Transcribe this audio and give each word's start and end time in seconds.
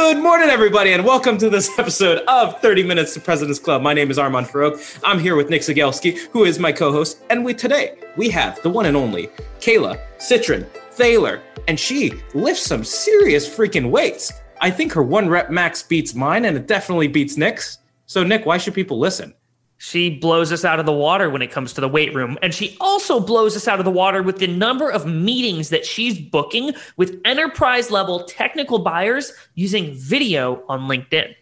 Good 0.00 0.22
morning, 0.22 0.48
everybody, 0.48 0.92
and 0.92 1.04
welcome 1.04 1.38
to 1.38 1.50
this 1.50 1.68
episode 1.78 2.22
of 2.28 2.60
30 2.60 2.84
Minutes 2.84 3.14
to 3.14 3.20
President's 3.20 3.58
Club. 3.58 3.82
My 3.82 3.92
name 3.92 4.12
is 4.12 4.16
Armand 4.16 4.46
Farrokh. 4.46 5.00
I'm 5.02 5.18
here 5.18 5.34
with 5.34 5.50
Nick 5.50 5.62
Cegelski, 5.62 6.28
who 6.30 6.44
is 6.44 6.60
my 6.60 6.70
co-host, 6.70 7.18
and 7.30 7.44
we 7.44 7.52
today 7.52 7.98
we 8.16 8.30
have 8.30 8.62
the 8.62 8.70
one 8.70 8.86
and 8.86 8.96
only 8.96 9.26
Kayla 9.58 10.00
Citron 10.18 10.64
Thaler, 10.92 11.42
and 11.66 11.78
she 11.78 12.12
lifts 12.32 12.62
some 12.62 12.84
serious 12.84 13.48
freaking 13.48 13.90
weights. 13.90 14.32
I 14.60 14.70
think 14.70 14.92
her 14.92 15.02
one 15.02 15.28
rep 15.28 15.50
max 15.50 15.82
beats 15.82 16.14
mine, 16.14 16.44
and 16.44 16.56
it 16.56 16.68
definitely 16.68 17.08
beats 17.08 17.36
Nick's. 17.36 17.78
So, 18.06 18.22
Nick, 18.22 18.46
why 18.46 18.56
should 18.56 18.74
people 18.74 19.00
listen? 19.00 19.34
She 19.78 20.10
blows 20.10 20.52
us 20.52 20.64
out 20.64 20.80
of 20.80 20.86
the 20.86 20.92
water 20.92 21.30
when 21.30 21.40
it 21.40 21.52
comes 21.52 21.72
to 21.74 21.80
the 21.80 21.88
weight 21.88 22.12
room. 22.12 22.36
And 22.42 22.52
she 22.52 22.76
also 22.80 23.20
blows 23.20 23.56
us 23.56 23.68
out 23.68 23.78
of 23.78 23.84
the 23.84 23.92
water 23.92 24.22
with 24.22 24.38
the 24.38 24.48
number 24.48 24.90
of 24.90 25.06
meetings 25.06 25.70
that 25.70 25.86
she's 25.86 26.18
booking 26.18 26.72
with 26.96 27.20
enterprise 27.24 27.90
level 27.90 28.24
technical 28.24 28.80
buyers 28.80 29.32
using 29.54 29.94
video 29.94 30.64
on 30.68 30.88
LinkedIn. 30.88 31.34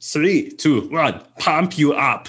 Three, 0.00 0.50
two, 0.50 0.88
one, 0.90 1.22
pump 1.38 1.78
you 1.78 1.92
up. 1.92 2.28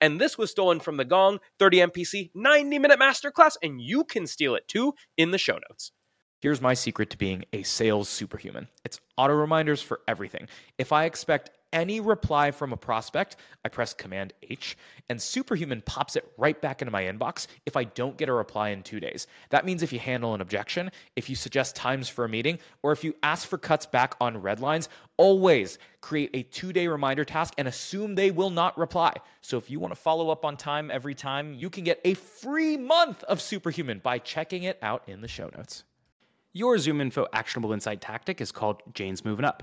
And 0.00 0.20
this 0.20 0.38
was 0.38 0.50
stolen 0.50 0.80
from 0.80 0.96
the 0.96 1.04
Gong 1.04 1.40
30 1.58 1.78
MPC 1.78 2.30
90 2.34 2.78
minute 2.78 2.98
masterclass, 2.98 3.56
and 3.62 3.80
you 3.80 4.04
can 4.04 4.26
steal 4.26 4.54
it 4.54 4.66
too 4.68 4.94
in 5.16 5.30
the 5.30 5.38
show 5.38 5.58
notes. 5.68 5.92
Here's 6.40 6.62
my 6.62 6.72
secret 6.72 7.10
to 7.10 7.18
being 7.18 7.44
a 7.52 7.62
sales 7.62 8.08
superhuman 8.08 8.68
it's 8.84 9.00
auto 9.16 9.34
reminders 9.34 9.82
for 9.82 10.00
everything. 10.08 10.48
If 10.78 10.92
I 10.92 11.04
expect 11.04 11.50
any 11.72 12.00
reply 12.00 12.50
from 12.50 12.72
a 12.72 12.76
prospect, 12.76 13.36
I 13.64 13.68
press 13.68 13.94
Command 13.94 14.32
H, 14.42 14.76
and 15.08 15.20
Superhuman 15.20 15.82
pops 15.86 16.16
it 16.16 16.30
right 16.36 16.60
back 16.60 16.82
into 16.82 16.92
my 16.92 17.04
inbox 17.04 17.46
if 17.66 17.76
I 17.76 17.84
don't 17.84 18.16
get 18.16 18.28
a 18.28 18.32
reply 18.32 18.70
in 18.70 18.82
two 18.82 19.00
days. 19.00 19.26
That 19.50 19.64
means 19.64 19.82
if 19.82 19.92
you 19.92 19.98
handle 19.98 20.34
an 20.34 20.40
objection, 20.40 20.90
if 21.16 21.28
you 21.28 21.36
suggest 21.36 21.76
times 21.76 22.08
for 22.08 22.24
a 22.24 22.28
meeting, 22.28 22.58
or 22.82 22.92
if 22.92 23.04
you 23.04 23.14
ask 23.22 23.46
for 23.46 23.58
cuts 23.58 23.86
back 23.86 24.14
on 24.20 24.40
red 24.40 24.60
lines, 24.60 24.88
always 25.16 25.78
create 26.00 26.30
a 26.34 26.42
two 26.44 26.72
day 26.72 26.86
reminder 26.86 27.24
task 27.24 27.54
and 27.58 27.68
assume 27.68 28.14
they 28.14 28.30
will 28.30 28.50
not 28.50 28.76
reply. 28.78 29.14
So 29.40 29.58
if 29.58 29.70
you 29.70 29.80
want 29.80 29.92
to 29.92 30.00
follow 30.00 30.30
up 30.30 30.44
on 30.44 30.56
time 30.56 30.90
every 30.90 31.14
time, 31.14 31.54
you 31.54 31.70
can 31.70 31.84
get 31.84 32.00
a 32.04 32.14
free 32.14 32.76
month 32.76 33.22
of 33.24 33.40
Superhuman 33.40 33.98
by 33.98 34.18
checking 34.18 34.64
it 34.64 34.78
out 34.82 35.02
in 35.06 35.20
the 35.20 35.28
show 35.28 35.50
notes. 35.56 35.84
Your 36.52 36.78
Zoom 36.78 37.00
Info 37.00 37.26
actionable 37.32 37.72
insight 37.72 38.00
tactic 38.00 38.40
is 38.40 38.50
called 38.50 38.82
Jane's 38.92 39.24
Moving 39.24 39.44
Up. 39.44 39.62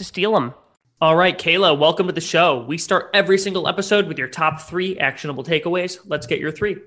to 0.01 0.05
steal 0.05 0.33
them. 0.33 0.53
All 0.99 1.15
right, 1.15 1.37
Kayla, 1.37 1.77
welcome 1.77 2.07
to 2.07 2.13
the 2.13 2.19
show. 2.19 2.65
We 2.67 2.79
start 2.79 3.11
every 3.13 3.37
single 3.37 3.67
episode 3.67 4.07
with 4.07 4.17
your 4.17 4.27
top 4.27 4.61
three 4.61 4.97
actionable 4.97 5.43
takeaways. 5.43 5.99
Let's 6.05 6.25
get 6.25 6.39
your 6.39 6.51
three. 6.51 6.77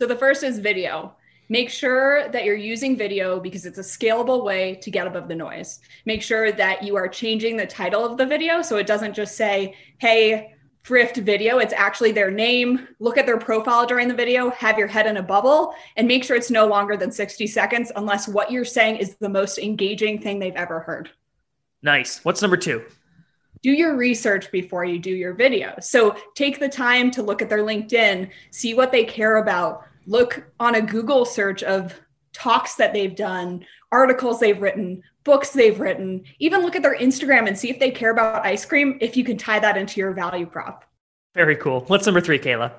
So 0.00 0.06
the 0.06 0.16
first 0.16 0.42
is 0.42 0.58
video. 0.58 1.14
Make 1.48 1.70
sure 1.70 2.28
that 2.28 2.44
you're 2.44 2.56
using 2.56 2.96
video 2.96 3.38
because 3.38 3.66
it's 3.66 3.78
a 3.78 3.82
scalable 3.82 4.44
way 4.44 4.76
to 4.82 4.90
get 4.90 5.06
above 5.06 5.28
the 5.28 5.34
noise. 5.34 5.78
Make 6.06 6.22
sure 6.22 6.50
that 6.50 6.82
you 6.82 6.96
are 6.96 7.06
changing 7.06 7.56
the 7.56 7.66
title 7.66 8.04
of 8.04 8.16
the 8.18 8.26
video 8.26 8.62
so 8.62 8.78
it 8.78 8.86
doesn't 8.86 9.14
just 9.14 9.36
say, 9.36 9.76
hey, 9.98 10.54
Drift 10.82 11.18
video. 11.18 11.58
It's 11.58 11.74
actually 11.74 12.10
their 12.12 12.30
name. 12.30 12.88
Look 13.00 13.18
at 13.18 13.26
their 13.26 13.38
profile 13.38 13.86
during 13.86 14.08
the 14.08 14.14
video, 14.14 14.50
have 14.50 14.78
your 14.78 14.88
head 14.88 15.06
in 15.06 15.18
a 15.18 15.22
bubble, 15.22 15.74
and 15.96 16.08
make 16.08 16.24
sure 16.24 16.36
it's 16.36 16.50
no 16.50 16.66
longer 16.66 16.96
than 16.96 17.12
60 17.12 17.46
seconds 17.46 17.92
unless 17.94 18.26
what 18.26 18.50
you're 18.50 18.64
saying 18.64 18.96
is 18.96 19.14
the 19.16 19.28
most 19.28 19.58
engaging 19.58 20.20
thing 20.20 20.38
they've 20.38 20.54
ever 20.56 20.80
heard. 20.80 21.10
Nice. 21.82 22.24
What's 22.24 22.42
number 22.42 22.56
two? 22.56 22.84
do 23.62 23.70
your 23.70 23.96
research 23.96 24.50
before 24.50 24.84
you 24.84 24.98
do 24.98 25.10
your 25.10 25.34
video. 25.34 25.74
So 25.80 26.16
take 26.34 26.58
the 26.58 26.68
time 26.68 27.10
to 27.12 27.22
look 27.22 27.42
at 27.42 27.48
their 27.48 27.62
LinkedIn, 27.64 28.30
see 28.50 28.74
what 28.74 28.92
they 28.92 29.04
care 29.04 29.36
about, 29.36 29.84
look 30.06 30.44
on 30.58 30.76
a 30.76 30.82
Google 30.82 31.24
search 31.24 31.62
of 31.62 31.94
talks 32.32 32.76
that 32.76 32.92
they've 32.92 33.14
done, 33.14 33.64
articles 33.92 34.40
they've 34.40 34.60
written, 34.60 35.02
books 35.24 35.50
they've 35.50 35.78
written, 35.78 36.24
even 36.38 36.62
look 36.62 36.76
at 36.76 36.82
their 36.82 36.96
Instagram 36.96 37.48
and 37.48 37.58
see 37.58 37.68
if 37.68 37.78
they 37.78 37.90
care 37.90 38.10
about 38.10 38.46
ice 38.46 38.64
cream, 38.64 38.96
if 39.00 39.16
you 39.16 39.24
can 39.24 39.36
tie 39.36 39.58
that 39.58 39.76
into 39.76 40.00
your 40.00 40.12
value 40.12 40.46
prop. 40.46 40.84
Very 41.34 41.56
cool. 41.56 41.82
What's 41.82 42.06
number 42.06 42.20
three, 42.20 42.38
Kayla? 42.38 42.72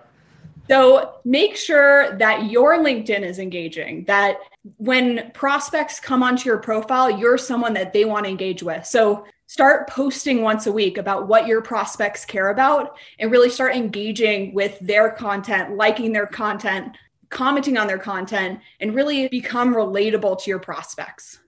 So 0.70 1.16
make 1.26 1.56
sure 1.56 2.18
that 2.18 2.50
your 2.50 2.78
LinkedIn 2.78 3.22
is 3.22 3.40
engaging, 3.40 4.06
that 4.06 4.38
when 4.78 5.32
prospects 5.34 6.00
come 6.00 6.24
onto 6.24 6.48
your 6.48 6.60
profile, 6.60 7.10
you're 7.10 7.38
someone 7.38 7.74
that 7.74 7.94
they 7.94 8.06
want 8.06 8.26
to 8.26 8.30
engage 8.30 8.64
with. 8.64 8.86
So 8.86 9.26
start 9.48 9.90
posting 9.90 10.44
once 10.44 10.68
a 10.68 10.72
week 10.72 10.98
about 10.98 11.28
what 11.28 11.46
your 11.46 11.62
prospects 11.62 12.24
care 12.24 12.52
about 12.52 12.98
and 13.20 13.32
really 13.32 13.50
start 13.50 13.76
engaging 13.76 14.54
with 14.54 14.80
their 14.80 15.10
content, 15.12 15.76
liking 15.76 16.14
their 16.14 16.28
content, 16.28 16.96
commenting 17.30 17.78
on 17.78 17.88
their 17.88 17.98
content, 17.98 18.60
and 18.80 18.96
really 18.96 19.28
become 19.28 19.76
relatable 19.76 20.42
to 20.42 20.50
your 20.50 20.60
prospects. 20.60 21.40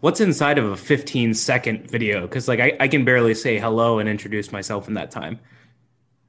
What's 0.00 0.20
inside 0.20 0.58
of 0.58 0.66
a 0.66 0.76
15 0.76 1.34
second 1.34 1.90
video? 1.90 2.22
Because 2.22 2.46
like 2.46 2.60
I, 2.60 2.76
I 2.78 2.86
can 2.86 3.04
barely 3.04 3.34
say 3.34 3.58
hello 3.58 3.98
and 3.98 4.08
introduce 4.08 4.52
myself 4.52 4.86
in 4.86 4.94
that 4.94 5.10
time. 5.10 5.40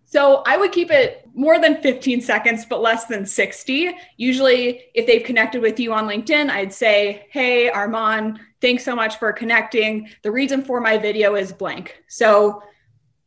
So 0.09 0.41
I 0.47 0.57
would 0.57 0.71
keep 0.71 0.89
it 0.89 1.29
more 1.35 1.59
than 1.59 1.83
15 1.83 2.21
seconds, 2.21 2.65
but 2.65 2.81
less 2.81 3.05
than 3.05 3.27
60. 3.27 3.95
Usually, 4.17 4.85
if 4.95 5.05
they've 5.05 5.23
connected 5.23 5.61
with 5.61 5.79
you 5.79 5.93
on 5.93 6.07
LinkedIn, 6.07 6.49
I'd 6.49 6.73
say, 6.73 7.27
Hey, 7.29 7.69
Armand, 7.69 8.39
thanks 8.59 8.83
so 8.83 8.95
much 8.95 9.19
for 9.19 9.31
connecting. 9.31 10.09
The 10.23 10.31
reason 10.31 10.63
for 10.63 10.81
my 10.81 10.97
video 10.97 11.35
is 11.35 11.53
blank. 11.53 12.01
So 12.07 12.63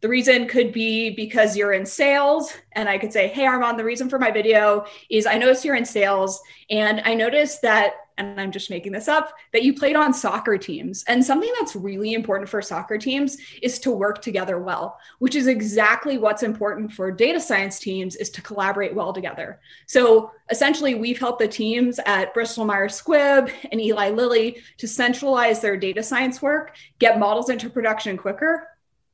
the 0.01 0.09
reason 0.09 0.49
could 0.49 0.73
be 0.73 1.11
because 1.11 1.57
you're 1.57 1.73
in 1.73 1.87
sales. 1.87 2.53
And 2.73 2.89
I 2.89 2.99
could 2.99 3.13
say, 3.13 3.29
Hey, 3.29 3.47
Armand, 3.47 3.79
the 3.79 3.85
reason 3.85 4.11
for 4.11 4.19
my 4.19 4.33
video 4.33 4.85
is 5.09 5.25
I 5.25 5.39
noticed 5.39 5.65
you're 5.65 5.77
in 5.77 5.85
sales. 5.85 6.43
And 6.69 7.01
I 7.05 7.15
noticed 7.15 7.63
that 7.63 7.93
and 8.19 8.41
I'm 8.41 8.53
just 8.53 8.71
making 8.71 8.93
this 8.93 9.09
up, 9.09 9.33
that 9.53 9.63
you 9.63 9.75
played 9.75 9.97
on 9.97 10.13
soccer 10.13 10.59
teams. 10.59 11.05
And 11.09 11.25
something 11.25 11.53
that's 11.59 11.77
really 11.77 12.15
important 12.15 12.49
for 12.49 12.63
soccer 12.63 12.99
teams 12.99 13.37
is 13.63 13.79
to 13.81 13.91
work 13.91 14.23
together 14.23 14.59
well, 14.59 14.99
which 15.19 15.35
is 15.35 15.47
exactly 15.47 16.19
what's 16.19 16.43
important 16.43 16.93
for 16.93 17.11
data 17.11 17.41
science 17.41 17.79
teams 17.79 18.17
is 18.17 18.31
to 18.31 18.43
collaborate 18.43 18.95
well 18.95 19.13
together. 19.13 19.61
So 19.87 20.33
essentially, 20.51 20.95
we've 20.95 21.19
helped 21.19 21.41
the 21.41 21.49
teams 21.49 21.99
at 22.07 22.35
Bristol 22.35 22.65
Myers 22.65 23.01
Squibb 23.01 23.53
and 23.71 23.81
Eli 23.81 24.11
Lilly 24.11 24.59
to 24.79 24.89
centralize 24.89 25.61
their 25.61 25.77
data 25.77 26.03
science 26.03 26.43
work, 26.43 26.77
get 26.99 27.19
models 27.19 27.51
into 27.51 27.71
production 27.71 28.17
quicker. 28.17 28.69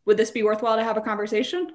Would 0.05 0.17
this 0.17 0.31
be 0.31 0.43
worthwhile 0.43 0.77
to 0.77 0.85
have 0.85 0.97
a 0.97 1.03
conversation? 1.03 1.73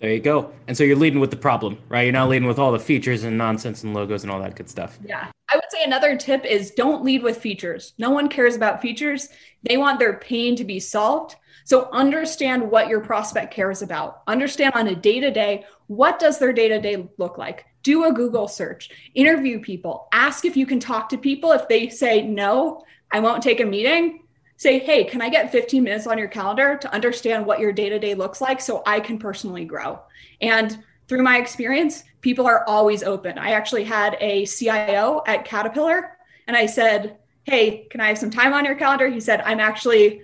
There 0.00 0.12
you 0.12 0.20
go. 0.20 0.52
And 0.68 0.76
so 0.76 0.84
you're 0.84 0.96
leading 0.96 1.18
with 1.18 1.30
the 1.30 1.36
problem, 1.36 1.78
right? 1.88 2.02
You're 2.02 2.12
not 2.12 2.28
leading 2.28 2.46
with 2.46 2.58
all 2.58 2.70
the 2.70 2.78
features 2.78 3.24
and 3.24 3.36
nonsense 3.36 3.82
and 3.82 3.94
logos 3.94 4.22
and 4.22 4.30
all 4.30 4.40
that 4.40 4.54
good 4.54 4.70
stuff. 4.70 4.98
Yeah. 5.04 5.26
I 5.50 5.56
would 5.56 5.64
say 5.70 5.82
another 5.82 6.16
tip 6.16 6.44
is 6.44 6.70
don't 6.72 7.04
lead 7.04 7.22
with 7.22 7.38
features. 7.38 7.94
No 7.98 8.10
one 8.10 8.28
cares 8.28 8.54
about 8.54 8.80
features. 8.80 9.28
They 9.64 9.76
want 9.76 9.98
their 9.98 10.18
pain 10.18 10.54
to 10.56 10.64
be 10.64 10.78
solved. 10.78 11.36
So 11.64 11.88
understand 11.92 12.70
what 12.70 12.88
your 12.88 13.00
prospect 13.00 13.52
cares 13.52 13.82
about. 13.82 14.22
Understand 14.26 14.74
on 14.74 14.88
a 14.88 14.94
day 14.94 15.20
to 15.20 15.30
day, 15.30 15.64
what 15.88 16.18
does 16.18 16.38
their 16.38 16.52
day 16.52 16.68
to 16.68 16.80
day 16.80 17.08
look 17.18 17.36
like? 17.36 17.64
Do 17.82 18.04
a 18.04 18.12
Google 18.12 18.46
search, 18.46 18.90
interview 19.14 19.60
people, 19.60 20.08
ask 20.12 20.44
if 20.44 20.56
you 20.56 20.66
can 20.66 20.80
talk 20.80 21.08
to 21.08 21.18
people. 21.18 21.52
If 21.52 21.68
they 21.68 21.88
say, 21.88 22.22
no, 22.22 22.84
I 23.10 23.20
won't 23.20 23.42
take 23.42 23.60
a 23.60 23.64
meeting, 23.64 24.20
say, 24.58 24.80
hey, 24.80 25.04
can 25.04 25.22
I 25.22 25.30
get 25.30 25.50
15 25.50 25.82
minutes 25.82 26.06
on 26.06 26.18
your 26.18 26.28
calendar 26.28 26.76
to 26.76 26.92
understand 26.92 27.46
what 27.46 27.60
your 27.60 27.72
day 27.72 27.88
to 27.88 27.98
day 27.98 28.14
looks 28.14 28.40
like 28.40 28.60
so 28.60 28.82
I 28.84 29.00
can 29.00 29.18
personally 29.18 29.64
grow? 29.64 30.00
And 30.42 30.84
through 31.06 31.22
my 31.22 31.38
experience, 31.38 32.04
people 32.20 32.46
are 32.46 32.64
always 32.68 33.02
open. 33.02 33.38
I 33.38 33.52
actually 33.52 33.84
had 33.84 34.16
a 34.20 34.44
CIO 34.44 35.22
at 35.26 35.44
Caterpillar 35.44 36.18
and 36.48 36.56
I 36.56 36.66
said, 36.66 37.16
hey, 37.44 37.86
can 37.88 38.00
I 38.00 38.08
have 38.08 38.18
some 38.18 38.30
time 38.30 38.52
on 38.52 38.64
your 38.64 38.74
calendar? 38.74 39.08
He 39.08 39.20
said, 39.20 39.40
I'm 39.42 39.60
actually 39.60 40.20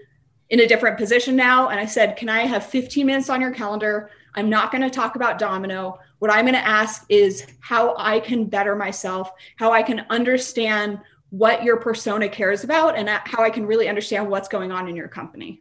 in 0.51 0.61
a 0.61 0.67
different 0.67 0.99
position 0.99 1.37
now. 1.37 1.69
And 1.69 1.79
I 1.79 1.87
said, 1.87 2.17
can 2.17 2.29
I 2.29 2.41
have 2.41 2.67
15 2.67 3.07
minutes 3.07 3.31
on 3.31 3.41
your 3.41 3.53
calendar? 3.53 4.11
I'm 4.35 4.51
not 4.51 4.73
going 4.73 4.83
to 4.83 4.91
talk 4.91 5.15
about 5.15 5.39
Domino. 5.39 6.01
What 6.19 6.33
I'm 6.33 6.45
going 6.45 6.55
to 6.55 6.67
ask 6.67 7.07
is 7.09 7.47
how 7.61 7.95
I 7.97 8.19
can 8.19 8.47
better 8.47 8.75
myself, 8.75 9.31
how 9.57 9.73
I 9.73 9.83
can 9.83 10.05
understand 10.11 10.99
what 11.37 11.65
your 11.65 11.77
persona 11.77 12.29
cares 12.29 12.63
about 12.63 12.97
and 12.97 13.09
how 13.09 13.43
I 13.43 13.51
can 13.51 13.67
really 13.67 13.89
understand 13.89 14.31
what's 14.31 14.47
going 14.47 14.71
on 14.71 14.89
in 14.89 14.95
your 14.95 15.09
company. 15.09 15.61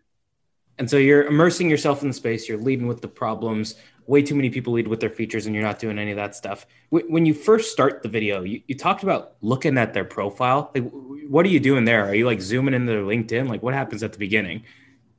And 0.77 0.87
so 0.87 0.97
you're 0.97 1.23
immersing 1.23 1.67
yourself 1.67 2.03
in 2.03 2.09
the 2.09 2.13
space, 2.13 2.47
you're 2.47 2.59
leading 2.59 2.85
with 2.85 3.01
the 3.01 3.07
problems. 3.07 3.73
Way 4.05 4.21
too 4.21 4.35
many 4.35 4.51
people 4.51 4.73
lead 4.73 4.87
with 4.87 4.99
their 4.99 5.09
features 5.09 5.47
and 5.47 5.55
you're 5.55 5.63
not 5.63 5.79
doing 5.79 5.97
any 5.97 6.11
of 6.11 6.17
that 6.17 6.35
stuff. 6.35 6.67
When 6.89 7.25
you 7.25 7.33
first 7.33 7.71
start 7.71 8.03
the 8.03 8.09
video, 8.09 8.43
you, 8.43 8.61
you 8.67 8.75
talked 8.75 9.01
about 9.01 9.33
looking 9.41 9.79
at 9.79 9.95
their 9.95 10.05
profile. 10.05 10.69
Like, 10.75 10.91
what 11.27 11.43
are 11.43 11.49
you 11.49 11.59
doing 11.59 11.85
there? 11.85 12.05
Are 12.05 12.13
you 12.13 12.27
like 12.27 12.41
zooming 12.41 12.75
into 12.75 12.91
their 12.91 13.01
LinkedIn? 13.01 13.49
Like, 13.49 13.63
what 13.63 13.73
happens 13.73 14.03
at 14.03 14.11
the 14.11 14.19
beginning? 14.19 14.65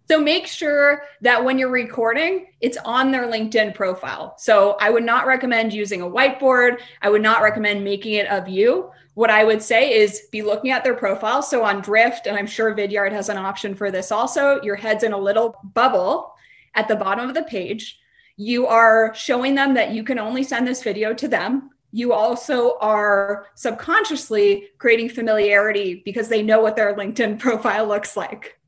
So 0.09 0.21
make 0.21 0.47
sure 0.47 1.03
that 1.23 1.43
when 1.43 1.59
you're 1.59 1.71
recording, 1.71 2.49
it's 2.61 2.77
on 2.85 3.11
their 3.11 3.27
LinkedIn 3.27 3.75
profile. 3.75 4.35
So 4.39 4.77
I 4.79 4.91
would 4.91 5.03
not 5.03 5.27
recommend 5.27 5.73
using 5.73 6.03
a 6.03 6.09
whiteboard. 6.09 6.81
I 7.01 7.09
would 7.09 7.23
not 7.23 7.43
recommend 7.43 7.83
making 7.83 8.13
it 8.13 8.29
of 8.29 8.49
you 8.49 8.91
what 9.15 9.31
I 9.31 9.45
would 9.45 9.63
say 9.63 9.93
is 9.95 10.29
be 10.33 10.43
looking 10.43 10.71
at 10.71 10.85
their 10.85 10.95
profile. 10.95 11.41
So 11.43 11.65
on 11.65 11.81
Drift, 11.81 12.27
and 12.27 12.37
I'm 12.37 12.47
sure 12.47 12.75
Vidyard 12.75 13.13
has 13.13 13.29
an 13.29 13.37
option 13.37 13.75
for 13.75 13.91
this 13.91 14.13
also, 14.13 14.61
your 14.63 14.77
head's 14.77 15.05
in 15.05 15.13
a 15.13 15.19
little 15.19 15.57
bubble 15.73 16.35
at 16.75 16.89
the 16.89 16.97
bottom 16.97 17.29
of 17.29 17.35
the 17.35 17.45
page. 17.45 18.01
You 18.37 18.67
are 18.67 19.15
showing 19.15 19.55
them 19.55 19.75
that 19.75 19.93
you 19.93 20.03
can 20.03 20.19
only 20.19 20.43
send 20.43 20.67
this 20.67 20.83
video 20.83 21.15
to 21.15 21.29
them. 21.29 21.71
You 21.93 22.13
also 22.13 22.77
are 22.81 23.47
subconsciously 23.55 24.71
creating 24.79 25.11
familiarity 25.11 26.03
because 26.05 26.29
they 26.29 26.43
know 26.43 26.61
what 26.61 26.75
their 26.75 26.97
LinkedIn 26.97 27.39
profile 27.39 27.87
looks 27.87 28.17
like. 28.17 28.59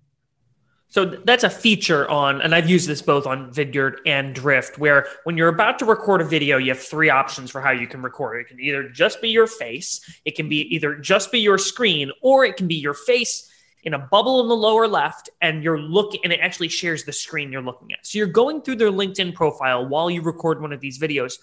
So 0.97 1.05
that's 1.05 1.45
a 1.45 1.51
feature 1.51 2.09
on, 2.09 2.41
and 2.41 2.55
I've 2.55 2.71
used 2.71 2.89
this 2.89 3.03
both 3.03 3.27
on 3.27 3.53
Vidyard 3.53 3.99
and 4.07 4.35
Drift, 4.35 4.79
where 4.79 5.07
when 5.25 5.37
you're 5.37 5.51
about 5.51 5.79
to 5.81 5.85
record 5.85 6.23
a 6.23 6.25
video, 6.25 6.57
you 6.57 6.71
have 6.71 6.83
three 6.83 7.11
options 7.11 7.51
for 7.51 7.61
how 7.61 7.71
you 7.71 7.87
can 7.87 8.01
record 8.01 8.41
it. 8.41 8.49
Can 8.49 8.59
either 8.59 8.89
just 8.89 9.21
be 9.21 9.29
your 9.29 9.47
face, 9.47 10.01
it 10.25 10.37
can 10.37 10.49
be 10.49 10.75
either 10.75 10.95
just 10.95 11.31
be 11.31 11.39
your 11.39 11.59
screen, 11.59 12.11
or 12.23 12.47
it 12.47 12.57
can 12.57 12.67
be 12.67 12.77
your 12.77 12.95
face 12.95 13.53
in 13.83 13.93
a 13.93 13.99
bubble 13.99 14.41
in 14.41 14.49
the 14.49 14.57
lower 14.57 14.89
left, 14.89 15.29
and 15.43 15.63
you're 15.63 15.79
looking, 15.79 16.21
and 16.25 16.33
it 16.33 16.41
actually 16.41 16.69
shares 16.69 17.05
the 17.05 17.13
screen 17.13 17.53
you're 17.53 17.61
looking 17.61 17.93
at. 17.93 18.07
So 18.07 18.17
you're 18.17 18.27
going 18.27 18.63
through 18.63 18.77
their 18.77 18.91
LinkedIn 18.91 19.35
profile 19.35 19.87
while 19.87 20.09
you 20.09 20.23
record 20.23 20.63
one 20.63 20.73
of 20.73 20.81
these 20.81 20.99
videos. 20.99 21.35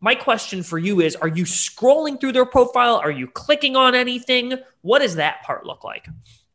My 0.00 0.14
question 0.14 0.62
for 0.62 0.76
you 0.76 1.00
is 1.00 1.16
Are 1.16 1.28
you 1.28 1.44
scrolling 1.44 2.20
through 2.20 2.32
their 2.32 2.44
profile? 2.44 2.96
Are 2.96 3.10
you 3.10 3.26
clicking 3.26 3.74
on 3.74 3.94
anything? 3.94 4.52
What 4.82 4.98
does 4.98 5.14
that 5.14 5.40
part 5.44 5.64
look 5.64 5.82
like? 5.82 6.08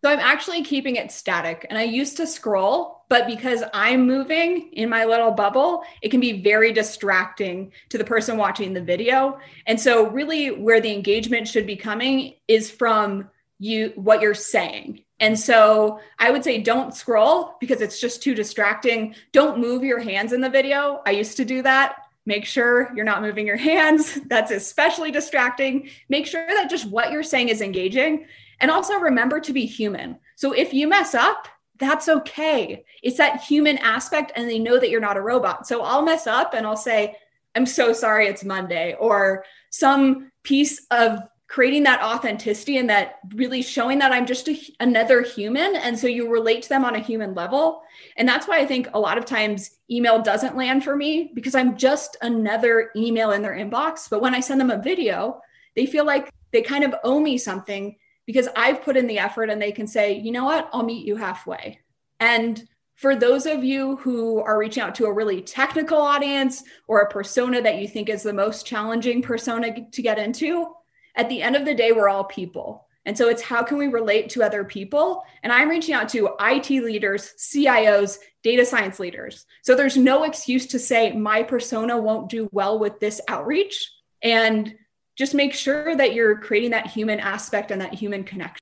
So 0.04 0.12
I'm 0.12 0.20
actually 0.20 0.64
keeping 0.64 0.96
it 0.96 1.12
static. 1.12 1.66
And 1.70 1.78
I 1.78 1.84
used 1.84 2.18
to 2.18 2.28
scroll, 2.28 3.04
but 3.10 3.26
because 3.26 3.64
I'm 3.74 4.06
moving 4.06 4.70
in 4.74 4.90
my 4.90 5.06
little 5.06 5.32
bubble, 5.32 5.84
it 6.02 6.10
can 6.10 6.20
be 6.20 6.42
very 6.42 6.72
distracting 6.72 7.72
to 7.90 7.98
the 7.98 8.04
person 8.04 8.38
watching 8.38 8.74
the 8.74 8.82
video. 8.82 9.40
And 9.66 9.80
so, 9.80 10.08
really, 10.08 10.50
where 10.52 10.82
the 10.82 10.94
engagement 10.94 11.48
should 11.48 11.66
be 11.66 11.76
coming 11.76 12.36
is 12.48 12.70
from 12.70 13.30
you, 13.60 13.92
what 13.96 14.22
you're 14.22 14.36
saying. 14.36 15.04
And 15.20 15.40
so 15.40 16.00
I 16.20 16.30
would 16.30 16.44
say 16.44 16.62
don't 16.62 16.94
scroll 16.94 17.56
because 17.60 17.82
it's 17.82 18.00
just 18.00 18.22
too 18.22 18.36
distracting. 18.36 19.16
Don't 19.32 19.60
move 19.60 19.84
your 19.84 20.00
hands 20.00 20.32
in 20.32 20.42
the 20.42 20.50
video. 20.50 21.02
I 21.08 21.12
used 21.12 21.38
to 21.38 21.46
do 21.46 21.64
that. 21.64 21.98
Make 22.28 22.46
sure 22.46 22.92
you're 22.96 23.06
not 23.06 23.22
moving 23.22 23.48
your 23.48 23.58
hands. 23.72 24.20
That's 24.28 24.52
especially 24.52 25.12
distracting. 25.12 25.90
Make 26.10 26.28
sure 26.28 26.46
that 26.46 26.70
just 26.70 26.90
what 26.90 27.12
you're 27.12 27.24
saying 27.24 27.50
is 27.50 27.62
engaging. 27.62 28.28
And 28.60 28.72
also 28.72 28.96
remember 28.96 29.40
to 29.40 29.54
be 29.54 29.66
human. 29.66 30.18
So 30.36 30.52
if 30.52 30.74
you 30.74 30.88
mess 30.88 31.14
up, 31.16 31.48
that's 31.80 32.10
okay. 32.10 32.86
It's 33.04 33.18
that 33.18 33.42
human 33.42 33.78
aspect, 33.78 34.32
and 34.36 34.50
they 34.50 34.60
know 34.60 34.80
that 34.80 34.90
you're 34.90 35.00
not 35.00 35.18
a 35.18 35.22
robot. 35.22 35.68
So 35.68 35.84
I'll 35.84 36.02
mess 36.02 36.26
up 36.26 36.54
and 36.54 36.66
I'll 36.66 36.76
say, 36.76 37.16
I'm 37.56 37.66
so 37.66 37.94
sorry 37.94 38.28
it's 38.28 38.44
Monday, 38.44 38.96
or 39.00 39.46
some 39.70 40.32
piece 40.44 40.86
of 40.92 41.20
creating 41.48 41.84
that 41.84 42.02
authenticity 42.02 42.78
and 42.78 42.90
that 42.90 43.20
really 43.34 43.62
showing 43.62 44.00
that 44.00 44.12
I'm 44.12 44.26
just 44.26 44.50
a, 44.50 44.60
another 44.82 45.22
human. 45.22 45.76
And 45.78 45.98
so 45.98 46.08
you 46.08 46.30
relate 46.30 46.64
to 46.64 46.70
them 46.70 46.84
on 46.84 46.96
a 46.96 47.00
human 47.00 47.34
level. 47.34 47.84
And 48.18 48.28
that's 48.28 48.48
why 48.48 48.60
I 48.60 48.66
think 48.66 48.90
a 48.94 49.00
lot 49.00 49.18
of 49.18 49.26
times 49.26 49.78
email 49.90 50.22
doesn't 50.22 50.58
land 50.58 50.84
for 50.84 50.96
me 50.96 51.32
because 51.34 51.56
I'm 51.56 51.78
just 51.78 52.18
another 52.22 52.92
email 52.96 53.32
in 53.32 53.42
their 53.42 53.56
inbox. 53.56 54.10
But 54.10 54.22
when 54.22 54.36
I 54.36 54.42
send 54.42 54.60
them 54.60 54.72
a 54.72 54.82
video, 54.82 55.42
they 55.76 55.86
feel 55.86 56.06
like 56.06 56.34
they 56.52 56.62
kind 56.62 56.84
of 56.84 56.94
owe 57.04 57.20
me 57.20 57.38
something 57.38 57.96
because 58.28 58.48
I've 58.56 58.84
put 58.84 58.98
in 58.98 59.08
the 59.08 59.18
effort 59.18 59.50
and 59.50 59.60
they 59.60 59.72
can 59.72 59.88
say, 59.88 60.14
you 60.14 60.32
know 60.32 60.44
what, 60.44 60.70
I'll 60.72 60.84
meet 60.84 61.08
you 61.08 61.16
halfway. 61.16 61.80
And 62.20 62.68
for 62.96 63.16
those 63.16 63.46
of 63.46 63.64
you 63.64 63.96
who 63.98 64.40
are 64.40 64.60
reaching 64.60 64.84
out 64.84 64.94
to 64.96 65.06
a 65.06 65.14
really 65.14 65.42
technical 65.42 65.98
audience 65.98 66.64
or 66.88 67.00
a 67.00 67.10
persona 67.10 67.62
that 67.62 67.80
you 67.80 67.88
think 67.88 68.10
is 68.10 68.24
the 68.24 68.34
most 68.34 68.66
challenging 68.66 69.22
persona 69.22 69.90
to 69.90 70.02
get 70.02 70.20
into, 70.20 70.68
at 71.16 71.30
the 71.30 71.42
end 71.42 71.56
of 71.56 71.66
the 71.66 71.74
day, 71.74 71.92
we're 71.92 72.10
all 72.10 72.26
people. 72.26 72.88
And 73.06 73.18
so 73.18 73.30
it's 73.30 73.42
how 73.42 73.64
can 73.64 73.78
we 73.78 73.88
relate 73.88 74.30
to 74.32 74.44
other 74.44 74.66
people? 74.66 75.24
And 75.42 75.54
I'm 75.54 75.70
reaching 75.70 75.96
out 75.96 76.10
to 76.10 76.36
IT 76.42 76.70
leaders, 76.70 77.34
CIOs, 77.38 78.18
data 78.44 78.66
science 78.66 79.00
leaders. 79.00 79.46
So 79.62 79.76
there's 79.76 79.96
no 79.96 80.24
excuse 80.24 80.68
to 80.68 80.80
say 80.80 81.14
my 81.14 81.44
persona 81.44 81.98
won't 81.98 82.30
do 82.30 82.50
well 82.52 82.78
with 82.78 83.00
this 83.00 83.22
outreach. 83.30 83.90
And 84.22 84.76
just 85.18 85.34
make 85.34 85.54
sure 85.54 85.96
that 85.96 86.14
you're 86.14 86.38
creating 86.38 86.72
that 86.72 86.88
human 86.88 87.20
aspect 87.20 87.72
and 87.72 87.82
that 87.82 87.94
human 87.94 88.24
connection. 88.24 88.62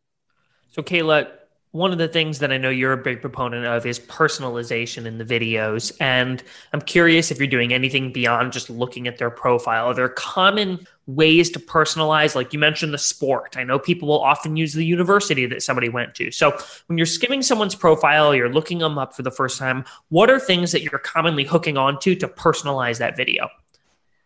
So, 0.71 0.81
Kayla, 0.81 1.29
one 1.71 1.91
of 1.91 1.97
the 1.97 2.07
things 2.07 2.39
that 2.39 2.53
I 2.53 2.57
know 2.57 2.69
you're 2.69 2.93
a 2.93 2.97
big 2.97 3.19
proponent 3.19 3.65
of 3.65 3.85
is 3.85 3.99
personalization 3.99 5.05
in 5.05 5.17
the 5.17 5.25
videos. 5.25 5.91
And 5.99 6.41
I'm 6.71 6.79
curious 6.79 7.31
if 7.31 7.37
you're 7.37 7.47
doing 7.47 7.73
anything 7.73 8.13
beyond 8.13 8.53
just 8.53 8.69
looking 8.69 9.09
at 9.09 9.17
their 9.17 9.29
profile. 9.29 9.87
Are 9.87 9.93
there 9.93 10.07
common 10.07 10.87
ways 11.05 11.49
to 11.49 11.59
personalize? 11.59 12.33
Like 12.33 12.53
you 12.53 12.59
mentioned 12.59 12.93
the 12.93 12.97
sport. 12.97 13.57
I 13.57 13.65
know 13.65 13.77
people 13.77 14.07
will 14.07 14.21
often 14.21 14.55
use 14.55 14.71
the 14.71 14.85
university 14.85 15.45
that 15.47 15.61
somebody 15.63 15.89
went 15.89 16.15
to. 16.15 16.31
So 16.31 16.57
when 16.87 16.97
you're 16.97 17.05
skimming 17.05 17.41
someone's 17.41 17.75
profile, 17.75 18.33
you're 18.33 18.47
looking 18.47 18.77
them 18.77 18.97
up 18.97 19.13
for 19.13 19.23
the 19.23 19.31
first 19.31 19.59
time, 19.59 19.83
what 20.07 20.29
are 20.29 20.39
things 20.39 20.71
that 20.71 20.81
you're 20.81 20.99
commonly 20.99 21.43
hooking 21.43 21.75
onto 21.75 22.15
to 22.15 22.29
personalize 22.29 22.99
that 22.99 23.17
video? 23.17 23.49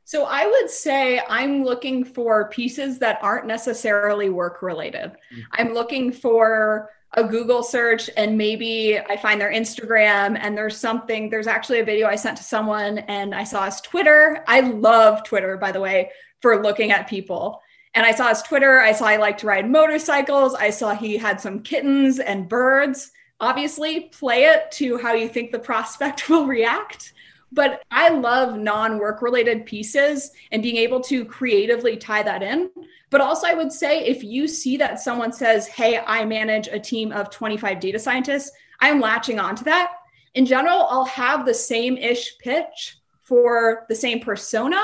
So 0.09 0.25
I 0.25 0.47
would 0.47 0.71
say 0.71 1.21
I'm 1.29 1.63
looking 1.63 2.03
for 2.03 2.49
pieces 2.49 2.97
that 2.97 3.19
aren't 3.21 3.45
necessarily 3.45 4.31
work 4.31 4.63
related. 4.63 5.11
Mm-hmm. 5.11 5.41
I'm 5.51 5.75
looking 5.75 6.11
for 6.11 6.89
a 7.13 7.23
Google 7.23 7.61
search 7.61 8.09
and 8.17 8.35
maybe 8.35 8.97
I 8.97 9.15
find 9.17 9.39
their 9.39 9.51
Instagram 9.51 10.35
and 10.41 10.57
there's 10.57 10.77
something, 10.77 11.29
there's 11.29 11.45
actually 11.45 11.81
a 11.81 11.85
video 11.85 12.07
I 12.07 12.15
sent 12.15 12.37
to 12.37 12.43
someone 12.43 12.97
and 12.97 13.35
I 13.35 13.43
saw 13.43 13.65
his 13.65 13.81
Twitter. 13.81 14.43
I 14.47 14.61
love 14.61 15.23
Twitter, 15.23 15.57
by 15.57 15.71
the 15.71 15.79
way, 15.79 16.09
for 16.41 16.63
looking 16.63 16.89
at 16.89 17.07
people. 17.07 17.61
And 17.93 18.03
I 18.03 18.11
saw 18.11 18.29
his 18.29 18.41
Twitter. 18.41 18.79
I 18.79 18.93
saw 18.93 19.09
he 19.09 19.19
liked 19.19 19.41
to 19.41 19.45
ride 19.45 19.69
motorcycles. 19.69 20.55
I 20.55 20.71
saw 20.71 20.95
he 20.95 21.17
had 21.17 21.39
some 21.39 21.61
kittens 21.61 22.17
and 22.17 22.49
birds. 22.49 23.11
Obviously, 23.39 24.09
play 24.11 24.45
it 24.45 24.71
to 24.71 24.97
how 24.97 25.13
you 25.13 25.29
think 25.29 25.51
the 25.51 25.59
prospect 25.59 26.29
will 26.29 26.47
react. 26.47 27.13
But 27.51 27.83
I 27.89 28.09
love 28.09 28.57
non 28.57 28.99
work 28.99 29.21
related 29.21 29.65
pieces 29.65 30.31
and 30.51 30.61
being 30.61 30.77
able 30.77 31.01
to 31.01 31.25
creatively 31.25 31.97
tie 31.97 32.23
that 32.23 32.43
in. 32.43 32.69
But 33.09 33.21
also, 33.21 33.47
I 33.47 33.55
would 33.55 33.71
say 33.71 34.05
if 34.05 34.23
you 34.23 34.47
see 34.47 34.77
that 34.77 34.99
someone 34.99 35.33
says, 35.33 35.67
Hey, 35.67 35.99
I 36.05 36.25
manage 36.25 36.67
a 36.67 36.79
team 36.79 37.11
of 37.11 37.29
25 37.29 37.79
data 37.79 37.99
scientists, 37.99 38.51
I'm 38.79 38.99
latching 38.99 39.39
onto 39.39 39.63
that. 39.65 39.93
In 40.35 40.45
general, 40.45 40.87
I'll 40.89 41.05
have 41.05 41.45
the 41.45 41.53
same 41.53 41.97
ish 41.97 42.37
pitch 42.37 42.97
for 43.21 43.85
the 43.89 43.95
same 43.95 44.19
persona, 44.19 44.81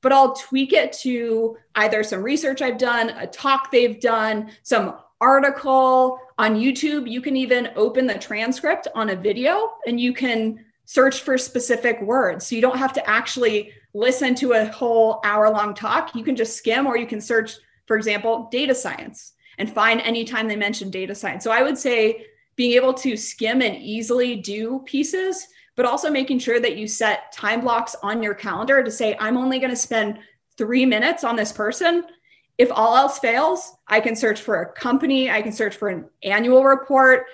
but 0.00 0.12
I'll 0.12 0.34
tweak 0.34 0.72
it 0.72 0.92
to 1.02 1.56
either 1.74 2.02
some 2.02 2.22
research 2.22 2.62
I've 2.62 2.78
done, 2.78 3.10
a 3.10 3.26
talk 3.26 3.70
they've 3.70 4.00
done, 4.00 4.50
some 4.62 4.96
article 5.20 6.18
on 6.38 6.56
YouTube. 6.56 7.10
You 7.10 7.20
can 7.20 7.36
even 7.36 7.70
open 7.76 8.06
the 8.06 8.18
transcript 8.18 8.88
on 8.94 9.10
a 9.10 9.16
video 9.16 9.72
and 9.86 9.98
you 10.00 10.12
can 10.12 10.64
search 10.86 11.20
for 11.20 11.36
specific 11.36 12.00
words. 12.00 12.46
So 12.46 12.54
you 12.54 12.62
don't 12.62 12.78
have 12.78 12.92
to 12.94 13.10
actually 13.10 13.72
listen 13.92 14.34
to 14.36 14.52
a 14.52 14.66
whole 14.66 15.20
hour 15.24 15.50
long 15.50 15.74
talk. 15.74 16.14
You 16.14 16.24
can 16.24 16.36
just 16.36 16.56
skim 16.56 16.86
or 16.86 16.96
you 16.96 17.06
can 17.06 17.20
search, 17.20 17.56
for 17.86 17.96
example, 17.96 18.48
data 18.50 18.74
science 18.74 19.32
and 19.58 19.70
find 19.70 20.00
anytime 20.00 20.48
they 20.48 20.56
mention 20.56 20.90
data 20.90 21.14
science. 21.14 21.44
So 21.44 21.50
I 21.50 21.62
would 21.62 21.76
say 21.76 22.26
being 22.56 22.72
able 22.72 22.94
to 22.94 23.16
skim 23.16 23.62
and 23.62 23.76
easily 23.76 24.36
do 24.36 24.82
pieces, 24.86 25.46
but 25.76 25.86
also 25.86 26.10
making 26.10 26.38
sure 26.38 26.60
that 26.60 26.76
you 26.76 26.86
set 26.88 27.32
time 27.32 27.60
blocks 27.60 27.96
on 28.02 28.22
your 28.22 28.34
calendar 28.34 28.82
to 28.82 28.90
say, 28.90 29.16
I'm 29.18 29.36
only 29.36 29.58
going 29.58 29.70
to 29.70 29.76
spend 29.76 30.18
three 30.56 30.86
minutes 30.86 31.24
on 31.24 31.36
this 31.36 31.52
person. 31.52 32.04
If 32.58 32.70
all 32.72 32.96
else 32.96 33.18
fails, 33.18 33.76
I 33.86 34.00
can 34.00 34.16
search 34.16 34.40
for 34.40 34.62
a 34.62 34.72
company, 34.72 35.30
I 35.30 35.42
can 35.42 35.52
search 35.52 35.76
for 35.76 35.88
an 35.88 36.08
annual 36.22 36.64
report, 36.64 37.26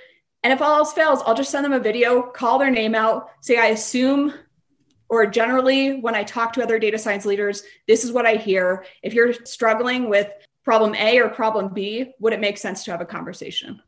and 0.42 0.52
if 0.52 0.60
all 0.60 0.76
else 0.76 0.92
fails, 0.92 1.20
I'll 1.24 1.34
just 1.34 1.50
send 1.50 1.64
them 1.64 1.72
a 1.72 1.78
video, 1.78 2.22
call 2.22 2.58
their 2.58 2.70
name 2.70 2.94
out, 2.94 3.30
say, 3.40 3.58
I 3.58 3.66
assume, 3.66 4.34
or 5.08 5.26
generally 5.26 6.00
when 6.00 6.14
I 6.14 6.24
talk 6.24 6.52
to 6.54 6.62
other 6.62 6.78
data 6.78 6.98
science 6.98 7.24
leaders, 7.24 7.62
this 7.86 8.04
is 8.04 8.12
what 8.12 8.26
I 8.26 8.34
hear. 8.34 8.84
If 9.02 9.14
you're 9.14 9.32
struggling 9.44 10.08
with 10.08 10.28
problem 10.64 10.94
A 10.96 11.18
or 11.20 11.28
problem 11.28 11.72
B, 11.72 12.12
would 12.18 12.32
it 12.32 12.40
make 12.40 12.58
sense 12.58 12.84
to 12.84 12.90
have 12.90 13.00
a 13.00 13.06
conversation? 13.06 13.80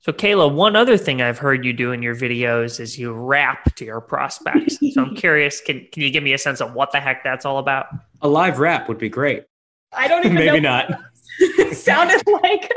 So, 0.00 0.12
Kayla, 0.12 0.52
one 0.52 0.76
other 0.76 0.96
thing 0.96 1.22
I've 1.22 1.38
heard 1.38 1.64
you 1.64 1.72
do 1.72 1.92
in 1.92 2.02
your 2.02 2.14
videos 2.14 2.78
is 2.78 2.98
you 2.98 3.12
rap 3.12 3.74
to 3.76 3.84
your 3.84 4.00
prospects. 4.00 4.78
so, 4.92 5.02
I'm 5.02 5.16
curious, 5.16 5.60
can, 5.60 5.86
can 5.90 6.02
you 6.02 6.10
give 6.10 6.22
me 6.22 6.34
a 6.34 6.38
sense 6.38 6.60
of 6.60 6.72
what 6.74 6.92
the 6.92 7.00
heck 7.00 7.24
that's 7.24 7.44
all 7.44 7.58
about? 7.58 7.86
A 8.22 8.28
live 8.28 8.58
rap 8.58 8.88
would 8.88 8.98
be 8.98 9.08
great. 9.08 9.44
I 9.92 10.06
don't 10.06 10.24
even 10.24 10.34
Maybe 10.36 10.60
know. 10.60 10.70
not. 10.70 11.00
sounded 11.72 12.22
like. 12.26 12.70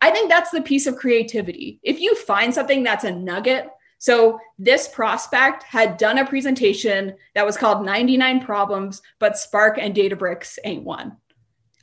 I 0.00 0.10
think 0.10 0.28
that's 0.28 0.50
the 0.50 0.62
piece 0.62 0.86
of 0.86 0.96
creativity. 0.96 1.78
If 1.82 2.00
you 2.00 2.14
find 2.14 2.52
something 2.52 2.82
that's 2.82 3.04
a 3.04 3.10
nugget, 3.10 3.68
so 3.98 4.38
this 4.58 4.88
prospect 4.88 5.62
had 5.62 5.96
done 5.96 6.18
a 6.18 6.26
presentation 6.26 7.14
that 7.34 7.46
was 7.46 7.56
called 7.56 7.86
99 7.86 8.44
Problems, 8.44 9.00
but 9.18 9.38
Spark 9.38 9.78
and 9.78 9.94
Databricks 9.94 10.58
ain't 10.64 10.84
one. 10.84 11.16